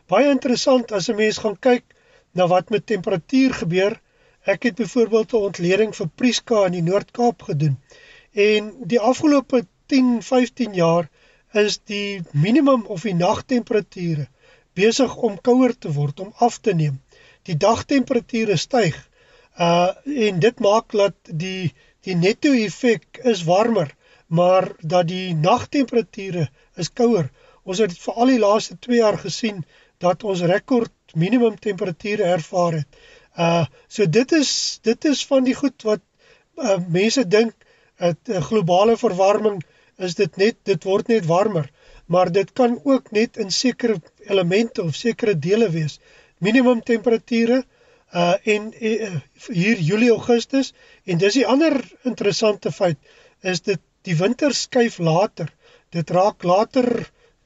Baie 0.07 0.29
interessant 0.29 0.91
as 0.91 1.09
'n 1.09 1.15
mens 1.15 1.37
gaan 1.37 1.57
kyk 1.59 1.83
na 2.31 2.47
wat 2.47 2.69
met 2.69 2.85
temperatuur 2.85 3.53
gebeur. 3.53 3.99
Ek 4.45 4.63
het 4.63 4.75
byvoorbeeld 4.75 5.33
'n 5.33 5.45
ontleding 5.49 5.95
vir 5.95 6.09
Prieska 6.15 6.65
in 6.65 6.71
die 6.71 6.87
Noord-Kaap 6.91 7.41
gedoen. 7.41 7.77
En 8.33 8.73
die 8.93 8.99
afgelope 8.99 9.65
10-15 9.93 10.73
jaar 10.73 11.09
is 11.53 11.79
die 11.83 12.21
minimum 12.31 12.85
of 12.85 13.01
die 13.01 13.15
nagtemperature 13.15 14.27
besig 14.73 15.15
om 15.15 15.41
kouer 15.41 15.73
te 15.77 15.91
word, 15.91 16.19
om 16.19 16.33
af 16.37 16.59
te 16.59 16.73
neem. 16.73 17.01
Die 17.43 17.57
dagtemperature 17.57 18.57
styg. 18.57 18.95
Uh 19.61 19.89
en 20.27 20.39
dit 20.41 20.59
maak 20.65 20.93
dat 20.97 21.31
die 21.43 21.73
die 22.07 22.15
netto 22.17 22.51
effek 22.57 23.19
is 23.31 23.43
warmer, 23.45 23.91
maar 24.27 24.71
dat 24.81 25.07
die 25.11 25.35
nagtemperature 25.37 26.47
is 26.81 26.89
kouer. 26.99 27.27
Ons 27.63 27.81
het 27.83 27.93
vir 28.05 28.21
al 28.23 28.31
die 28.33 28.39
laaste 28.41 28.77
2 28.87 28.97
jaar 28.97 29.19
gesien 29.21 29.59
dat 30.01 30.23
ons 30.23 30.41
rekord 30.53 31.13
minimum 31.13 31.59
temperature 31.61 32.31
ervaar 32.37 32.79
het. 32.79 33.01
Uh 33.37 33.65
so 33.87 34.07
dit 34.19 34.33
is 34.39 34.53
dit 34.89 35.05
is 35.11 35.25
van 35.33 35.45
die 35.45 35.57
goed 35.59 35.85
wat 35.89 36.01
uh, 36.57 36.79
mense 36.87 37.27
dink 37.27 37.53
dat 38.01 38.33
uh, 38.33 38.41
globale 38.47 38.97
verwarming 38.97 39.61
is 39.97 40.17
dit 40.17 40.41
net 40.41 40.57
dit 40.71 40.89
word 40.89 41.07
net 41.13 41.29
warmer. 41.29 41.69
maar 42.11 42.31
dit 42.31 42.49
kan 42.53 42.79
ook 42.83 43.11
net 43.11 43.37
in 43.37 43.51
sekere 43.51 44.01
elemente 44.27 44.83
of 44.83 44.95
sekere 44.95 45.39
dele 45.39 45.69
wees. 45.69 45.99
Minimum 46.37 46.81
temperature 46.83 47.61
uh 47.61 47.80
en 48.11 48.73
uh, 48.75 49.15
hier 49.47 49.79
Julie 49.79 50.11
Augustus 50.11 50.73
en 51.05 51.17
dis 51.17 51.33
die 51.33 51.47
ander 51.47 51.77
interessante 52.03 52.71
feit 52.71 52.97
is 53.41 53.61
dit 53.61 53.79
die 54.03 54.15
winter 54.17 54.53
skuif 54.53 54.97
later. 54.99 55.49
Dit 55.89 56.09
raak 56.09 56.43
later 56.43 56.87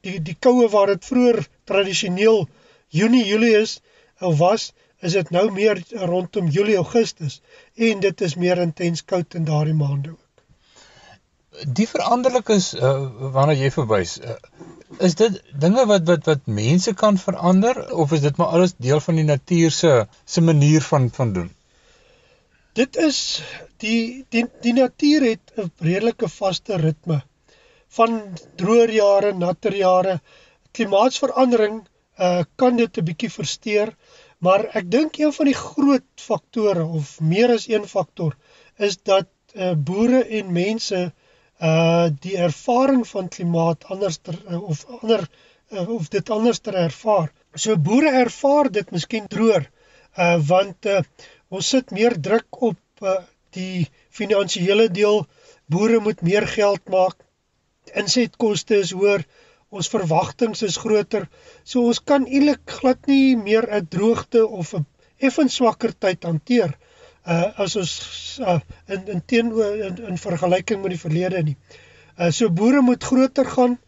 die 0.02 0.18
die 0.22 0.36
koue 0.40 0.68
waar 0.72 0.92
dit 0.92 1.04
vroeër 1.04 1.44
tradisioneel 1.64 2.46
Junie 2.88 3.24
Julie 3.26 3.56
is 3.58 3.80
of 4.20 4.38
was, 4.38 4.72
is 5.00 5.12
dit 5.12 5.30
nou 5.30 5.50
meer 5.52 5.82
rondom 5.92 6.48
Julie 6.48 6.76
Augustus 6.76 7.40
en 7.74 8.00
dit 8.00 8.20
is 8.20 8.36
meer 8.36 8.58
intens 8.62 9.04
koud 9.04 9.34
in 9.34 9.44
daardie 9.44 9.76
maande 9.76 10.14
ook. 10.14 10.22
Die 11.66 11.88
veranderlik 11.88 12.48
is 12.52 12.74
uh, 12.74 12.94
waarna 13.32 13.56
jy 13.56 13.70
verwys. 13.72 14.18
Uh, 14.20 14.36
is 15.06 15.14
dit 15.18 15.38
dinge 15.62 15.84
wat 15.90 16.06
wat 16.08 16.28
wat 16.30 16.46
mense 16.46 16.92
kan 16.94 17.18
verander 17.18 17.78
of 18.02 18.12
is 18.12 18.22
dit 18.24 18.36
maar 18.40 18.54
alles 18.58 18.74
deel 18.86 19.00
van 19.00 19.18
die 19.20 19.26
natuur 19.28 19.70
se 19.70 19.92
se 20.24 20.40
manier 20.40 20.82
van 20.82 21.10
van 21.18 21.32
doen? 21.32 21.50
Dit 22.78 22.96
is 22.96 23.18
die 23.82 24.24
die 24.30 24.44
die 24.62 24.74
natuur 24.76 25.26
het 25.30 25.52
'n 25.56 25.72
redelike 25.88 26.28
vaste 26.28 26.76
ritme 26.76 27.22
van 27.98 28.20
droër 28.56 28.90
jare, 28.90 29.32
natter 29.34 29.74
jare. 29.74 30.20
Klimaatsverandering 30.72 31.84
uh 32.18 32.42
kan 32.56 32.76
dit 32.76 32.98
'n 32.98 33.04
bietjie 33.04 33.30
versteur, 33.30 33.94
maar 34.38 34.68
ek 34.74 34.90
dink 34.90 35.18
een 35.18 35.32
van 35.32 35.46
die 35.46 35.60
groot 35.60 36.10
faktore 36.28 36.84
of 36.84 37.20
meer 37.20 37.50
as 37.50 37.68
een 37.68 37.86
faktor 37.86 38.36
is 38.78 38.96
dat 39.02 39.28
uh 39.54 39.72
boere 39.74 40.24
en 40.24 40.52
mense 40.52 40.96
uh 40.96 41.10
uh 41.60 42.08
die 42.20 42.36
ervaring 42.36 43.06
van 43.08 43.28
klimaat 43.28 43.84
anders 43.88 44.18
ter, 44.18 44.36
uh, 44.50 44.62
of 44.62 44.84
ander 45.00 45.22
uh, 45.72 45.88
of 45.88 46.08
dit 46.08 46.30
anders 46.30 46.58
ter 46.60 46.74
ervaar. 46.74 47.32
So 47.54 47.76
boere 47.76 48.12
ervaar 48.12 48.70
dit 48.70 48.90
miskien 48.92 49.26
droër 49.26 49.70
uh 50.18 50.36
want 50.48 50.86
uh, 50.86 51.00
ons 51.48 51.68
sit 51.68 51.90
meer 51.90 52.20
druk 52.20 52.60
op 52.60 52.78
uh, 53.02 53.22
die 53.56 53.88
finansiële 54.10 54.90
deel. 54.92 55.24
Boere 55.66 56.00
moet 56.00 56.20
meer 56.22 56.46
geld 56.46 56.88
maak. 56.92 57.16
Insetkoste 57.94 58.76
is 58.82 58.92
hoër. 58.92 59.24
Ons 59.70 59.88
verwagtinge 59.88 60.66
is 60.66 60.76
groter. 60.76 61.26
So 61.64 61.86
ons 61.88 62.02
kan 62.04 62.26
eintlik 62.26 62.62
glad 62.78 63.06
nie 63.06 63.36
meer 63.36 63.64
'n 63.64 63.88
droogte 63.88 64.46
of 64.46 64.74
'n 64.74 64.86
effens 65.18 65.56
swakker 65.56 65.92
tyd 65.98 66.24
hanteer 66.24 66.76
uh 67.26 67.50
as 67.64 67.76
ons 67.76 67.92
uh, 68.40 68.60
in 68.86 69.08
in 69.14 69.22
teenoor 69.32 69.80
in, 69.88 69.98
in 70.12 70.18
vergelyking 70.18 70.82
met 70.82 70.94
die 70.94 71.02
verlede 71.02 71.42
nie. 71.42 71.56
Uh 72.18 72.30
so 72.30 72.50
boere 72.50 72.82
moet 72.82 73.04
groter 73.04 73.48
gaan, 73.56 73.78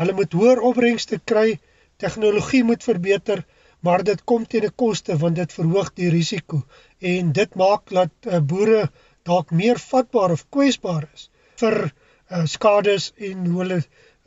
hulle 0.00 0.16
moet 0.18 0.32
hoër 0.32 0.62
opbrengste 0.70 1.20
kry, 1.24 1.60
tegnologie 1.96 2.64
moet 2.64 2.84
verbeter, 2.84 3.44
maar 3.80 4.02
dit 4.02 4.24
kom 4.24 4.46
teen 4.46 4.66
'n 4.66 4.74
koste 4.74 5.16
want 5.22 5.36
dit 5.36 5.52
verhoog 5.52 5.92
die 5.94 6.10
risiko 6.10 6.62
en 6.98 7.32
dit 7.32 7.54
maak 7.54 7.90
dat 7.90 8.10
uh, 8.26 8.40
boere 8.40 8.90
dalk 9.22 9.50
meer 9.50 9.78
vatbaar 9.78 10.34
of 10.36 10.46
kwesbaar 10.50 11.06
is 11.14 11.30
vir 11.60 11.76
uh, 11.84 12.44
skades 12.46 13.12
en 13.16 13.46
hoe 13.46 13.62
hulle 13.62 13.80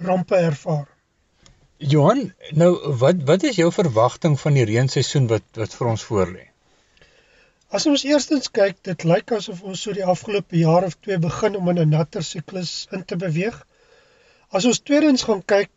rampe 0.07 0.35
ervaar. 0.35 0.87
Johan, 1.77 2.33
nou 2.53 2.71
wat 3.01 3.23
wat 3.25 3.43
is 3.43 3.55
jou 3.57 3.71
verwagting 3.73 4.39
van 4.39 4.53
die 4.53 4.65
reenseisoen 4.69 5.27
wat 5.27 5.45
wat 5.57 5.73
vir 5.73 5.87
ons 5.95 6.03
voorlê? 6.09 6.50
As 7.77 7.85
ons 7.87 8.01
eerstens 8.03 8.49
kyk, 8.57 8.79
dit 8.83 9.03
lyk 9.07 9.31
asof 9.35 9.59
ons 9.71 9.81
so 9.85 9.93
die 9.95 10.07
afgelope 10.13 10.57
jaar 10.59 10.83
of 10.87 10.97
twee 11.05 11.17
begin 11.25 11.53
om 11.59 11.69
in 11.71 11.77
'n 11.83 11.93
natter 11.95 12.23
siklus 12.29 12.71
in 12.97 13.05
te 13.11 13.15
beweeg. 13.21 13.59
As 14.59 14.65
ons 14.71 14.81
tweedens 14.89 15.23
gaan 15.27 15.43
kyk, 15.53 15.69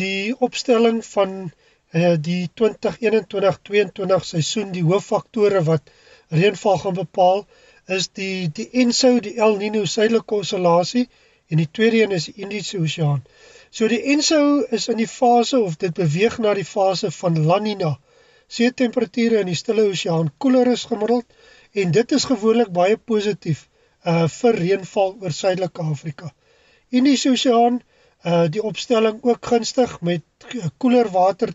die 0.00 0.34
opstelling 0.46 0.98
van 1.08 1.36
uh, 1.94 2.16
die 2.28 2.48
2021-22 2.62 4.26
seisoen, 4.30 4.72
die 4.74 4.82
hooffaktore 4.88 5.62
wat 5.68 5.94
reënval 6.40 6.82
gaan 6.82 6.98
bepaal, 6.98 7.46
is 7.98 8.08
die 8.20 8.50
die 8.58 8.66
ENSO, 8.82 9.12
die 9.28 9.36
El 9.38 9.54
Niño 9.62 9.84
suidelike 9.86 10.40
oscillasie 10.42 11.06
en 11.46 11.62
die 11.62 11.70
tweede 11.70 12.02
een 12.02 12.16
is 12.18 12.26
die 12.26 12.42
Indiese 12.42 12.82
Oseaan. 12.82 13.22
So 13.70 13.86
die 13.94 14.02
ENSO 14.16 14.42
is 14.80 14.88
in 14.88 14.98
die 14.98 15.12
fase 15.14 15.62
of 15.62 15.78
dit 15.86 15.94
beweeg 15.94 16.42
na 16.42 16.58
die 16.58 16.66
fase 16.74 17.14
van 17.20 17.38
La 17.46 17.62
Niña 17.62 17.94
see 18.48 18.70
temperature 18.70 19.40
in 19.40 19.50
die 19.50 19.58
Stille 19.58 19.86
Oseaan 19.90 20.30
koeler 20.38 20.70
is 20.72 20.84
gemiddeld 20.90 21.26
en 21.82 21.92
dit 21.92 22.12
is 22.12 22.26
gewoonlik 22.30 22.72
baie 22.72 22.96
positief 22.96 23.66
uh 24.06 24.26
vir 24.30 24.58
reënval 24.62 25.16
oor 25.22 25.34
Suidelike 25.34 25.82
Afrika. 25.82 26.30
Indiese 26.90 27.32
Oseaan 27.34 27.80
uh 28.24 28.44
die 28.52 28.62
opstelling 28.62 29.18
ook 29.22 29.50
gunstig 29.52 29.98
met 30.00 30.24
koeler 30.78 31.10
water 31.10 31.52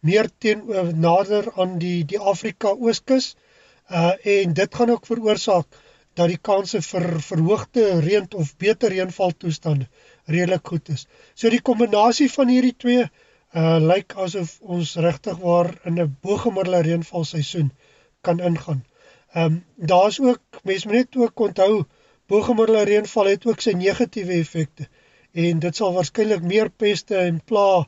meer 0.00 0.28
teen 0.38 0.64
uh, 0.66 0.88
nader 1.06 1.52
aan 1.56 1.78
die 1.78 2.02
die 2.04 2.18
Afrika 2.18 2.74
Ooskus 2.74 3.34
uh 3.90 4.12
en 4.36 4.54
dit 4.58 4.74
gaan 4.74 4.90
ook 4.90 5.06
veroorsaak 5.06 5.82
dat 6.18 6.28
die 6.28 6.40
kanse 6.50 6.82
vir 6.84 7.06
verhoogde 7.24 7.84
reën 8.04 8.26
of 8.36 8.56
beter 8.60 8.92
reënval 8.92 9.32
toestande 9.38 9.86
redelik 10.26 10.66
goed 10.66 10.88
is. 10.92 11.06
So 11.34 11.50
die 11.50 11.62
kombinasie 11.62 12.28
van 12.30 12.50
hierdie 12.52 12.76
twee 12.76 13.06
uh 13.54 13.78
lyk 13.80 14.14
asof 14.16 14.54
ons 14.60 14.94
regtig 15.06 15.36
waar 15.38 15.68
in 15.84 16.00
'n 16.00 16.16
bogemiddelde 16.20 16.82
reënvalseisoen 16.88 17.72
kan 18.20 18.40
ingaan. 18.40 18.84
Ehm 19.32 19.44
um, 19.44 19.64
daar's 19.76 20.20
ook 20.20 20.60
mense 20.62 20.86
moet 20.88 20.96
net 20.96 21.16
ook 21.16 21.40
onthou 21.40 21.84
bogemiddelde 22.26 22.84
reënval 22.84 23.26
het 23.26 23.46
ook 23.46 23.60
sy 23.60 23.72
negatiewe 23.76 24.32
effekte 24.32 24.88
en 25.32 25.58
dit 25.58 25.76
sal 25.76 25.92
waarskynlik 25.92 26.42
meer 26.42 26.70
peste 26.70 27.16
en 27.16 27.42
pla 27.44 27.86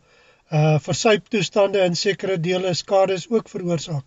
uh 0.53 0.79
versuiptoestande 0.87 1.81
in 1.85 1.97
sekere 1.97 2.41
dele 2.41 2.75
skades 2.75 3.29
ook 3.31 3.49
veroorsaak. 3.49 4.05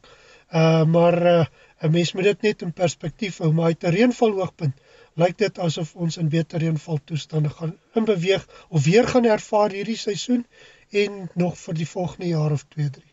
Uh 0.54 0.86
maar 0.86 1.18
uh 1.26 1.46
'n 1.82 1.92
mens 1.92 2.14
moet 2.14 2.24
dit 2.24 2.42
net 2.42 2.62
in 2.62 2.74
perspektief 2.74 3.38
hou, 3.38 3.52
maar 3.54 3.66
uit 3.66 3.84
'n 3.84 3.96
reënvalhoogpunt 3.98 4.76
lyk 5.16 5.38
dit 5.38 5.60
asof 5.60 5.96
ons 5.96 6.18
in 6.18 6.30
beter 6.30 6.60
reënvaltoestande 6.60 7.50
gaan 7.50 7.78
inbeweeg 7.94 8.48
of 8.70 8.84
weer 8.86 9.08
gaan 9.08 9.26
ervaar 9.26 9.72
hierdie 9.72 9.98
seisoen 9.98 10.46
en 10.90 11.30
nog 11.34 11.58
vir 11.58 11.74
die 11.74 11.88
volgende 11.88 12.28
jaar 12.28 12.52
of 12.52 12.66
2 12.76 12.90
3. 12.90 13.04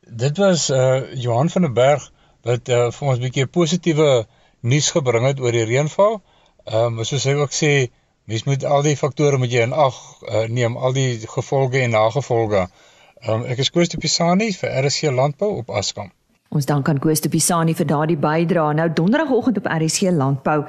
Dit 0.00 0.36
was 0.36 0.70
uh 0.70 1.14
Johan 1.14 1.50
van 1.50 1.62
der 1.62 1.72
Berg 1.72 2.10
wat 2.42 2.68
uh 2.68 2.90
vir 2.90 3.08
ons 3.08 3.18
'n 3.18 3.22
bietjie 3.22 3.46
positiewe 3.46 4.26
nuus 4.60 4.90
gebring 4.90 5.26
het 5.26 5.40
oor 5.40 5.52
die 5.52 5.64
reënval. 5.64 6.20
Ehm 6.64 6.98
um, 6.98 7.04
soos 7.04 7.24
hy 7.24 7.34
ook 7.38 7.52
sê, 7.52 7.90
mens 8.24 8.44
moet 8.44 8.64
al 8.64 8.82
die 8.82 8.96
faktore 8.96 9.38
moet 9.38 9.52
jy 9.52 9.62
in 9.64 9.72
ag 9.72 9.96
uh, 10.22 10.44
neem, 10.48 10.76
al 10.76 10.92
die 10.92 11.20
gevolge 11.26 11.80
en 11.80 11.90
nagevolge. 11.90 12.68
Ehm 13.20 13.32
um, 13.32 13.44
ek 13.44 13.58
is 13.58 13.70
Koos 13.70 13.88
de 13.88 13.98
Pisani 13.98 14.52
vir 14.52 14.74
RSC 14.84 15.10
Landbou 15.10 15.56
op 15.58 15.70
Askam. 15.70 16.12
Ons 16.48 16.66
dank 16.66 16.88
aan 16.88 16.98
Koos 16.98 17.20
de 17.20 17.28
Pisani 17.28 17.74
vir 17.74 17.86
daardie 17.86 18.16
bydrae. 18.16 18.74
Nou 18.74 18.92
donderdagoggend 18.92 19.58
op 19.58 19.66
RSC 19.66 20.10
Landbou 20.10 20.64